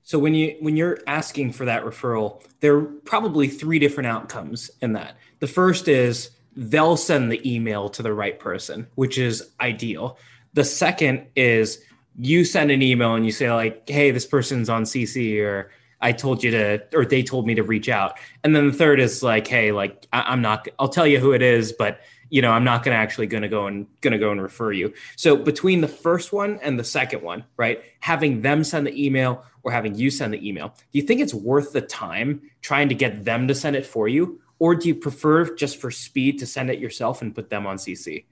So 0.03 0.19
when 0.19 0.33
you 0.33 0.55
when 0.59 0.75
you're 0.75 0.99
asking 1.07 1.53
for 1.53 1.65
that 1.65 1.83
referral, 1.83 2.43
there 2.59 2.75
are 2.75 2.83
probably 2.83 3.47
three 3.47 3.79
different 3.79 4.07
outcomes 4.07 4.69
in 4.81 4.93
that. 4.93 5.15
The 5.39 5.47
first 5.47 5.87
is 5.87 6.31
they'll 6.55 6.97
send 6.97 7.31
the 7.31 7.41
email 7.49 7.89
to 7.89 8.03
the 8.03 8.13
right 8.13 8.39
person, 8.39 8.87
which 8.95 9.17
is 9.17 9.49
ideal. 9.59 10.17
The 10.53 10.65
second 10.65 11.27
is 11.35 11.81
you 12.17 12.45
send 12.45 12.69
an 12.69 12.81
email 12.81 13.15
and 13.15 13.25
you 13.25 13.31
say 13.31 13.51
like, 13.51 13.89
"Hey, 13.89 14.11
this 14.11 14.25
person's 14.25 14.69
on 14.69 14.83
CC," 14.83 15.39
or 15.39 15.71
I 16.03 16.11
told 16.11 16.43
you 16.43 16.51
to, 16.51 16.83
or 16.93 17.05
they 17.05 17.23
told 17.23 17.47
me 17.47 17.55
to 17.55 17.63
reach 17.63 17.87
out. 17.87 18.19
And 18.43 18.53
then 18.53 18.67
the 18.67 18.73
third 18.73 18.99
is 18.99 19.23
like, 19.23 19.47
hey, 19.47 19.71
like 19.71 20.05
I, 20.11 20.33
am 20.33 20.41
not, 20.41 20.67
I'll 20.77 20.89
tell 20.89 21.07
you 21.07 21.19
who 21.19 21.31
it 21.31 21.41
is, 21.41 21.71
but 21.71 22.01
you 22.33 22.41
know, 22.41 22.49
I'm 22.49 22.63
not 22.63 22.83
going 22.83 22.95
to 22.95 22.99
actually 22.99 23.27
going 23.27 23.43
to 23.43 23.47
go 23.47 23.67
and 23.67 23.85
going 24.01 24.11
to 24.11 24.17
go 24.17 24.31
and 24.31 24.41
refer 24.41 24.71
you. 24.71 24.91
So 25.17 25.35
between 25.35 25.81
the 25.81 25.87
first 25.87 26.33
one 26.33 26.57
and 26.63 26.79
the 26.79 26.83
second 26.83 27.21
one, 27.21 27.43
right, 27.57 27.83
having 27.99 28.41
them 28.41 28.63
send 28.63 28.87
the 28.87 29.05
email 29.05 29.45
or 29.61 29.71
having 29.71 29.93
you 29.93 30.09
send 30.09 30.33
the 30.33 30.49
email, 30.49 30.69
do 30.69 30.97
you 30.97 31.03
think 31.03 31.21
it's 31.21 31.35
worth 31.35 31.73
the 31.73 31.81
time 31.81 32.41
trying 32.63 32.89
to 32.89 32.95
get 32.95 33.23
them 33.23 33.47
to 33.49 33.53
send 33.53 33.75
it 33.75 33.85
for 33.85 34.07
you, 34.07 34.41
or 34.57 34.73
do 34.73 34.87
you 34.87 34.95
prefer 34.95 35.53
just 35.53 35.77
for 35.77 35.91
speed 35.91 36.39
to 36.39 36.47
send 36.47 36.71
it 36.71 36.79
yourself 36.79 37.21
and 37.21 37.35
put 37.35 37.51
them 37.51 37.67
on 37.67 37.77
CC? 37.77 38.25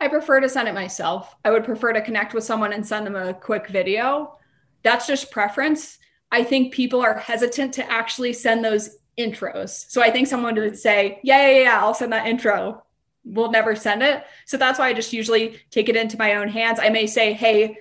I 0.00 0.08
prefer 0.08 0.40
to 0.40 0.48
send 0.48 0.68
it 0.68 0.74
myself. 0.74 1.36
I 1.44 1.50
would 1.50 1.64
prefer 1.64 1.92
to 1.92 2.00
connect 2.00 2.32
with 2.32 2.44
someone 2.44 2.72
and 2.72 2.86
send 2.86 3.06
them 3.06 3.14
a 3.14 3.34
quick 3.34 3.68
video. 3.68 4.38
That's 4.84 5.06
just 5.06 5.30
preference. 5.30 5.98
I 6.30 6.44
think 6.44 6.72
people 6.72 7.02
are 7.02 7.18
hesitant 7.18 7.74
to 7.74 7.92
actually 7.92 8.32
send 8.32 8.64
those 8.64 8.96
intros. 9.18 9.84
So 9.90 10.00
I 10.00 10.10
think 10.10 10.28
someone 10.28 10.54
would 10.54 10.78
say, 10.78 11.20
yeah, 11.22 11.46
yeah, 11.46 11.62
yeah, 11.64 11.80
I'll 11.82 11.92
send 11.92 12.14
that 12.14 12.26
intro. 12.26 12.82
We'll 13.24 13.50
never 13.50 13.76
send 13.76 14.02
it. 14.02 14.24
So 14.46 14.56
that's 14.56 14.78
why 14.78 14.88
I 14.88 14.92
just 14.92 15.12
usually 15.12 15.60
take 15.70 15.88
it 15.88 15.96
into 15.96 16.18
my 16.18 16.34
own 16.34 16.48
hands. 16.48 16.80
I 16.80 16.88
may 16.88 17.06
say, 17.06 17.32
hey, 17.32 17.78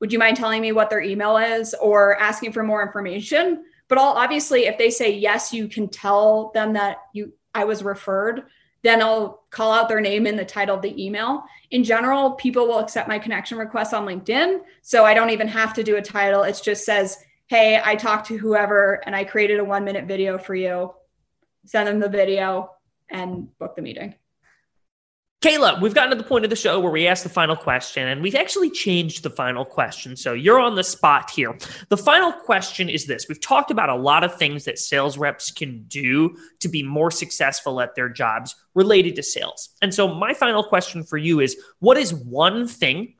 would 0.00 0.12
you 0.12 0.18
mind 0.18 0.36
telling 0.36 0.60
me 0.60 0.72
what 0.72 0.90
their 0.90 1.00
email 1.00 1.38
is 1.38 1.74
or 1.80 2.20
asking 2.20 2.52
for 2.52 2.62
more 2.62 2.82
information? 2.82 3.64
But 3.88 3.98
I'll 3.98 4.12
obviously, 4.12 4.66
if 4.66 4.76
they 4.78 4.90
say 4.90 5.12
yes, 5.12 5.52
you 5.52 5.68
can 5.68 5.88
tell 5.88 6.50
them 6.54 6.74
that 6.74 6.98
you 7.12 7.32
I 7.54 7.64
was 7.64 7.82
referred, 7.82 8.44
then 8.82 9.00
I'll 9.00 9.44
call 9.50 9.72
out 9.72 9.88
their 9.88 10.00
name 10.00 10.26
in 10.26 10.36
the 10.36 10.44
title 10.44 10.76
of 10.76 10.82
the 10.82 11.02
email. 11.02 11.44
In 11.70 11.84
general, 11.84 12.32
people 12.32 12.66
will 12.66 12.80
accept 12.80 13.08
my 13.08 13.18
connection 13.18 13.56
request 13.56 13.94
on 13.94 14.04
LinkedIn. 14.04 14.60
So 14.82 15.04
I 15.04 15.14
don't 15.14 15.30
even 15.30 15.48
have 15.48 15.72
to 15.74 15.82
do 15.82 15.96
a 15.96 16.02
title. 16.02 16.42
It 16.42 16.60
just 16.62 16.84
says, 16.84 17.16
hey, 17.46 17.80
I 17.82 17.94
talked 17.94 18.26
to 18.28 18.36
whoever 18.36 19.00
and 19.06 19.16
I 19.16 19.24
created 19.24 19.58
a 19.60 19.64
one 19.64 19.84
minute 19.84 20.06
video 20.06 20.36
for 20.36 20.54
you. 20.54 20.92
Send 21.64 21.88
them 21.88 22.00
the 22.00 22.08
video 22.08 22.70
and 23.08 23.56
book 23.58 23.76
the 23.76 23.82
meeting. 23.82 24.16
Kayla, 25.44 25.78
we've 25.78 25.92
gotten 25.92 26.08
to 26.08 26.16
the 26.16 26.26
point 26.26 26.46
of 26.46 26.48
the 26.48 26.56
show 26.56 26.80
where 26.80 26.90
we 26.90 27.06
ask 27.06 27.22
the 27.22 27.28
final 27.28 27.54
question, 27.54 28.08
and 28.08 28.22
we've 28.22 28.34
actually 28.34 28.70
changed 28.70 29.22
the 29.22 29.28
final 29.28 29.62
question. 29.62 30.16
So 30.16 30.32
you're 30.32 30.58
on 30.58 30.74
the 30.74 30.82
spot 30.82 31.28
here. 31.28 31.54
The 31.90 31.98
final 31.98 32.32
question 32.32 32.88
is 32.88 33.04
this 33.04 33.26
We've 33.28 33.42
talked 33.42 33.70
about 33.70 33.90
a 33.90 33.94
lot 33.94 34.24
of 34.24 34.38
things 34.38 34.64
that 34.64 34.78
sales 34.78 35.18
reps 35.18 35.50
can 35.50 35.82
do 35.82 36.34
to 36.60 36.68
be 36.68 36.82
more 36.82 37.10
successful 37.10 37.82
at 37.82 37.94
their 37.94 38.08
jobs 38.08 38.56
related 38.72 39.16
to 39.16 39.22
sales. 39.22 39.68
And 39.82 39.92
so 39.92 40.08
my 40.08 40.32
final 40.32 40.64
question 40.64 41.04
for 41.04 41.18
you 41.18 41.40
is 41.40 41.58
what 41.78 41.98
is 41.98 42.14
one 42.14 42.66
thing 42.66 43.12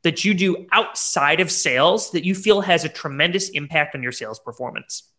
that 0.00 0.24
you 0.24 0.32
do 0.32 0.66
outside 0.72 1.40
of 1.40 1.50
sales 1.50 2.10
that 2.12 2.24
you 2.24 2.34
feel 2.34 2.62
has 2.62 2.84
a 2.84 2.88
tremendous 2.88 3.50
impact 3.50 3.94
on 3.94 4.02
your 4.02 4.12
sales 4.12 4.38
performance? 4.38 5.12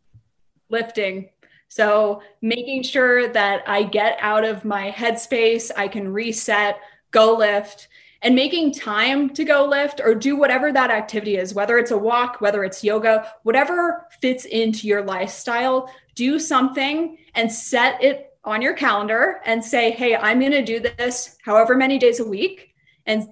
Lifting. 0.69 1.29
So, 1.69 2.21
making 2.41 2.83
sure 2.83 3.27
that 3.29 3.63
I 3.67 3.83
get 3.83 4.17
out 4.21 4.43
of 4.45 4.65
my 4.65 4.91
headspace, 4.91 5.69
I 5.75 5.87
can 5.87 6.11
reset, 6.11 6.79
go 7.11 7.35
lift. 7.35 7.89
and 8.23 8.33
making 8.33 8.71
time 8.71 9.29
to 9.29 9.43
go 9.45 9.63
lift 9.63 10.01
or 10.03 10.15
do 10.15 10.35
whatever 10.35 10.71
that 10.71 10.89
activity 10.89 11.37
is, 11.37 11.53
whether 11.53 11.77
it's 11.77 11.91
a 11.91 11.97
walk, 11.97 12.41
whether 12.41 12.63
it's 12.63 12.83
yoga, 12.83 13.31
whatever 13.43 14.07
fits 14.21 14.45
into 14.45 14.87
your 14.87 15.03
lifestyle, 15.03 15.87
do 16.15 16.39
something 16.39 17.15
and 17.35 17.51
set 17.51 18.03
it 18.03 18.35
on 18.43 18.61
your 18.61 18.73
calendar 18.73 19.39
and 19.45 19.63
say, 19.63 19.91
Hey, 19.91 20.15
I'm 20.15 20.39
going 20.39 20.51
to 20.51 20.63
do 20.63 20.79
this 20.79 21.37
however 21.43 21.75
many 21.75 21.99
days 21.99 22.19
a 22.19 22.27
week 22.27 22.73
and 23.05 23.29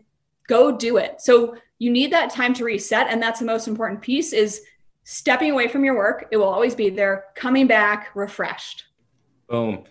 go 0.47 0.77
do 0.77 0.97
it. 0.97 1.19
So 1.19 1.55
you 1.79 1.89
need 1.89 2.11
that 2.11 2.29
time 2.29 2.53
to 2.55 2.63
reset. 2.63 3.07
And 3.09 3.21
that's 3.21 3.39
the 3.39 3.45
most 3.45 3.67
important 3.67 4.01
piece 4.01 4.33
is 4.33 4.61
stepping 5.05 5.51
away 5.51 5.69
from 5.69 5.85
your 5.85 5.95
work. 5.95 6.27
It 6.31 6.37
will 6.37 6.49
always 6.49 6.75
be 6.75 6.89
there, 6.89 7.25
coming 7.35 7.67
back 7.67 8.09
refreshed. 8.13 8.83
Boom. 9.47 9.85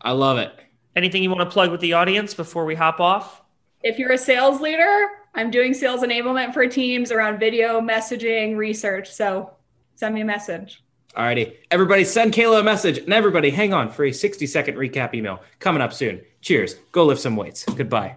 I 0.00 0.12
love 0.12 0.38
it. 0.38 0.52
Anything 0.94 1.22
you 1.22 1.30
want 1.30 1.40
to 1.40 1.52
plug 1.52 1.72
with 1.72 1.80
the 1.80 1.94
audience 1.94 2.34
before 2.34 2.64
we 2.64 2.74
hop 2.74 3.00
off? 3.00 3.42
If 3.82 3.98
you're 3.98 4.12
a 4.12 4.18
sales 4.18 4.60
leader, 4.60 5.08
I'm 5.34 5.50
doing 5.50 5.74
sales 5.74 6.02
enablement 6.02 6.52
for 6.52 6.66
teams 6.66 7.10
around 7.10 7.38
video, 7.38 7.80
messaging, 7.80 8.56
research. 8.56 9.10
So 9.10 9.50
send 9.94 10.14
me 10.14 10.20
a 10.20 10.24
message. 10.24 10.82
Alrighty. 11.16 11.56
Everybody 11.70 12.04
send 12.04 12.32
Kayla 12.32 12.60
a 12.60 12.62
message 12.62 12.98
and 12.98 13.12
everybody 13.12 13.50
hang 13.50 13.72
on 13.72 13.90
for 13.90 14.04
a 14.04 14.12
60 14.12 14.46
second 14.46 14.76
recap 14.76 15.14
email 15.14 15.42
coming 15.58 15.82
up 15.82 15.92
soon. 15.92 16.20
Cheers. 16.42 16.74
Go 16.92 17.06
lift 17.06 17.20
some 17.20 17.36
weights. 17.36 17.64
Goodbye. 17.64 18.16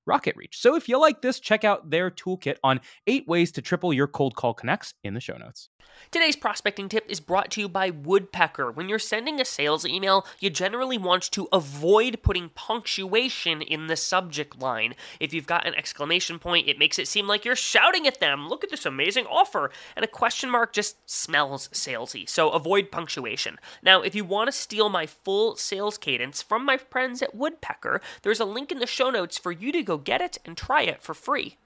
RocketReach. 0.07 0.53
So 0.53 0.75
if 0.75 0.89
you 0.89 0.99
like 0.99 1.21
this, 1.21 1.39
check 1.39 1.63
out 1.63 1.89
their 1.89 2.09
toolkit 2.09 2.57
on 2.63 2.81
eight 3.07 3.27
ways 3.27 3.51
to 3.53 3.61
triple 3.61 3.93
your 3.93 4.07
cold 4.07 4.35
call 4.35 4.53
connects 4.53 4.93
in 5.03 5.13
the 5.13 5.19
show 5.19 5.37
notes. 5.37 5.69
Today's 6.09 6.35
prospecting 6.35 6.89
tip 6.89 7.05
is 7.09 7.19
brought 7.19 7.51
to 7.51 7.61
you 7.61 7.69
by 7.69 7.89
Woodpecker. 7.89 8.71
When 8.71 8.89
you're 8.89 8.99
sending 8.99 9.39
a 9.39 9.45
sales 9.45 9.85
email, 9.85 10.25
you 10.39 10.49
generally 10.49 10.97
want 10.97 11.29
to 11.31 11.47
avoid 11.51 12.21
putting 12.21 12.49
punctuation 12.49 13.61
in 13.61 13.87
the 13.87 13.95
subject 13.95 14.59
line. 14.59 14.95
If 15.19 15.33
you've 15.33 15.47
got 15.47 15.67
an 15.67 15.75
exclamation 15.75 16.39
point, 16.39 16.67
it 16.67 16.79
makes 16.79 16.99
it 16.99 17.07
seem 17.07 17.27
like 17.27 17.45
you're 17.45 17.55
shouting 17.55 18.07
at 18.07 18.19
them, 18.19 18.49
look 18.49 18.63
at 18.63 18.69
this 18.69 18.85
amazing 18.85 19.25
offer. 19.25 19.71
And 19.95 20.03
a 20.03 20.07
question 20.07 20.49
mark 20.49 20.73
just 20.73 20.97
smells 21.09 21.69
salesy. 21.69 22.27
So 22.27 22.49
avoid 22.49 22.91
punctuation. 22.91 23.57
Now, 23.83 24.01
if 24.01 24.15
you 24.15 24.25
want 24.25 24.47
to 24.47 24.51
steal 24.51 24.89
my 24.89 25.05
full 25.05 25.55
sales 25.55 25.97
cadence 25.97 26.41
from 26.41 26.65
my 26.65 26.77
friends 26.77 27.21
at 27.21 27.35
Woodpecker, 27.35 28.01
there's 28.23 28.39
a 28.39 28.45
link 28.45 28.71
in 28.71 28.79
the 28.79 28.87
show 28.87 29.09
notes 29.09 29.37
for 29.37 29.51
you 29.51 29.71
to 29.71 29.83
go 29.91 29.97
get 29.97 30.21
it 30.21 30.37
and 30.45 30.55
try 30.55 30.83
it 30.83 31.03
for 31.03 31.13
free. 31.13 31.57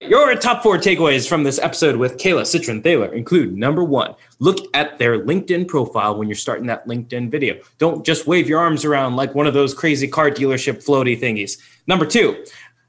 Your 0.00 0.34
top 0.34 0.64
four 0.64 0.76
takeaways 0.76 1.28
from 1.28 1.44
this 1.44 1.60
episode 1.60 1.96
with 1.96 2.18
Kayla 2.18 2.44
Citron 2.44 2.82
Thaler 2.82 3.14
include 3.14 3.56
number 3.56 3.84
one, 3.84 4.16
look 4.40 4.58
at 4.74 4.98
their 4.98 5.20
LinkedIn 5.24 5.68
profile 5.68 6.16
when 6.16 6.26
you're 6.26 6.34
starting 6.34 6.66
that 6.66 6.88
LinkedIn 6.88 7.30
video. 7.30 7.60
Don't 7.78 8.04
just 8.04 8.26
wave 8.26 8.48
your 8.48 8.58
arms 8.58 8.84
around 8.84 9.14
like 9.14 9.36
one 9.36 9.46
of 9.46 9.54
those 9.54 9.72
crazy 9.72 10.08
car 10.08 10.30
dealership 10.32 10.84
floaty 10.84 11.18
thingies. 11.18 11.60
Number 11.86 12.04
two, 12.04 12.44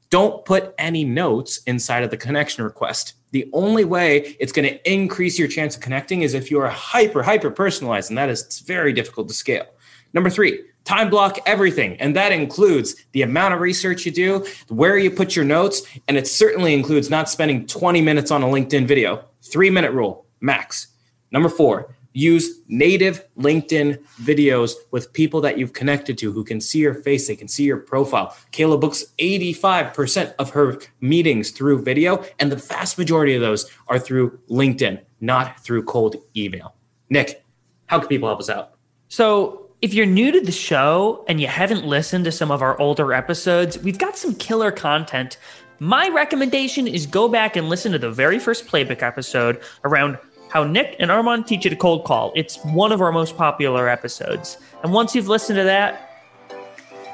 don't 0.09 0.43
put 0.45 0.73
any 0.79 1.03
notes 1.03 1.59
inside 1.67 2.03
of 2.03 2.09
the 2.09 2.17
connection 2.17 2.63
request. 2.63 3.13
The 3.31 3.47
only 3.53 3.85
way 3.85 4.35
it's 4.39 4.51
going 4.51 4.67
to 4.67 4.91
increase 4.91 5.37
your 5.37 5.47
chance 5.47 5.75
of 5.75 5.83
connecting 5.83 6.23
is 6.23 6.33
if 6.33 6.49
you 6.49 6.59
are 6.59 6.69
hyper, 6.69 7.21
hyper 7.21 7.51
personalized, 7.51 8.09
and 8.09 8.17
that 8.17 8.29
is 8.29 8.61
very 8.61 8.93
difficult 8.93 9.27
to 9.27 9.35
scale. 9.35 9.67
Number 10.13 10.31
three, 10.31 10.63
time 10.85 11.09
block 11.09 11.39
everything. 11.45 11.99
And 11.99 12.15
that 12.15 12.31
includes 12.31 12.95
the 13.11 13.23
amount 13.23 13.53
of 13.53 13.59
research 13.59 14.05
you 14.05 14.11
do, 14.11 14.45
where 14.69 14.97
you 14.97 15.11
put 15.11 15.35
your 15.35 15.45
notes, 15.45 15.81
and 16.07 16.15
it 16.15 16.27
certainly 16.27 16.73
includes 16.73 17.09
not 17.09 17.29
spending 17.29 17.67
20 17.67 18.01
minutes 18.01 18.31
on 18.31 18.43
a 18.43 18.47
LinkedIn 18.47 18.87
video. 18.87 19.25
Three 19.41 19.69
minute 19.69 19.91
rule, 19.91 20.25
max. 20.39 20.87
Number 21.31 21.49
four, 21.49 21.95
use 22.13 22.61
native 22.69 23.25
LinkedIn 23.37 24.01
videos 24.21 24.73
with 24.91 25.11
people 25.11 25.41
that 25.41 25.57
you've 25.57 25.73
connected 25.73 26.17
to 26.19 26.31
who 26.31 26.43
can 26.43 26.61
see 26.61 26.79
your 26.79 26.93
face, 26.93 27.27
they 27.27 27.35
can 27.35 27.47
see 27.47 27.65
your 27.65 27.77
profile. 27.77 28.35
Kayla 28.53 28.79
books 28.79 29.03
85% 29.19 30.33
of 30.39 30.51
her 30.51 30.79
meetings 31.01 31.51
through 31.51 31.83
video, 31.83 32.23
and 32.39 32.51
the 32.51 32.55
vast 32.55 32.97
majority 32.97 33.35
of 33.35 33.41
those 33.41 33.69
are 33.87 33.99
through 33.99 34.39
LinkedIn, 34.49 35.01
not 35.19 35.59
through 35.59 35.83
cold 35.83 36.15
email. 36.37 36.73
Nick, 37.09 37.43
how 37.87 37.99
can 37.99 38.07
people 38.07 38.29
help 38.29 38.39
us 38.39 38.49
out? 38.49 38.71
So, 39.09 39.64
if 39.85 39.93
you're 39.93 40.07
new 40.07 40.31
to 40.31 40.41
the 40.41 40.51
show 40.51 41.23
and 41.27 41.39
you 41.39 41.45
haven't 41.45 41.85
listened 41.85 42.25
to 42.25 42.31
some 42.31 42.49
of 42.49 42.63
our 42.63 42.75
older 42.81 43.13
episodes, 43.13 43.77
we've 43.77 43.99
got 43.99 44.17
some 44.17 44.33
killer 44.33 44.71
content. 44.71 45.37
My 45.77 46.09
recommendation 46.09 46.87
is 46.87 47.05
go 47.05 47.27
back 47.27 47.55
and 47.55 47.69
listen 47.69 47.91
to 47.91 47.99
the 47.99 48.09
very 48.09 48.39
first 48.39 48.65
playbook 48.65 49.03
episode 49.03 49.61
around 49.83 50.17
how 50.49 50.63
Nick 50.63 50.95
and 50.97 51.11
Armand 51.11 51.45
teach 51.45 51.65
you 51.65 51.69
to 51.69 51.75
cold 51.75 52.03
call. 52.03 52.33
It's 52.35 52.57
one 52.63 52.91
of 52.91 52.99
our 52.99 53.11
most 53.11 53.37
popular 53.37 53.87
episodes. 53.87 54.57
And 54.81 54.91
once 54.91 55.13
you've 55.13 55.27
listened 55.27 55.57
to 55.57 55.63
that, 55.65 56.23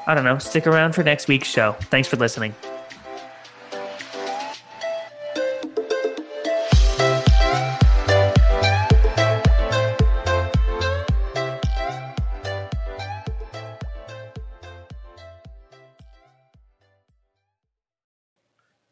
I 0.08 0.16
don't 0.16 0.24
know, 0.24 0.38
stick 0.38 0.66
around 0.66 0.96
for 0.96 1.04
next 1.04 1.28
week's 1.28 1.50
show. 1.50 1.74
Thanks 1.74 2.08
for 2.08 2.16
listening. 2.16 2.56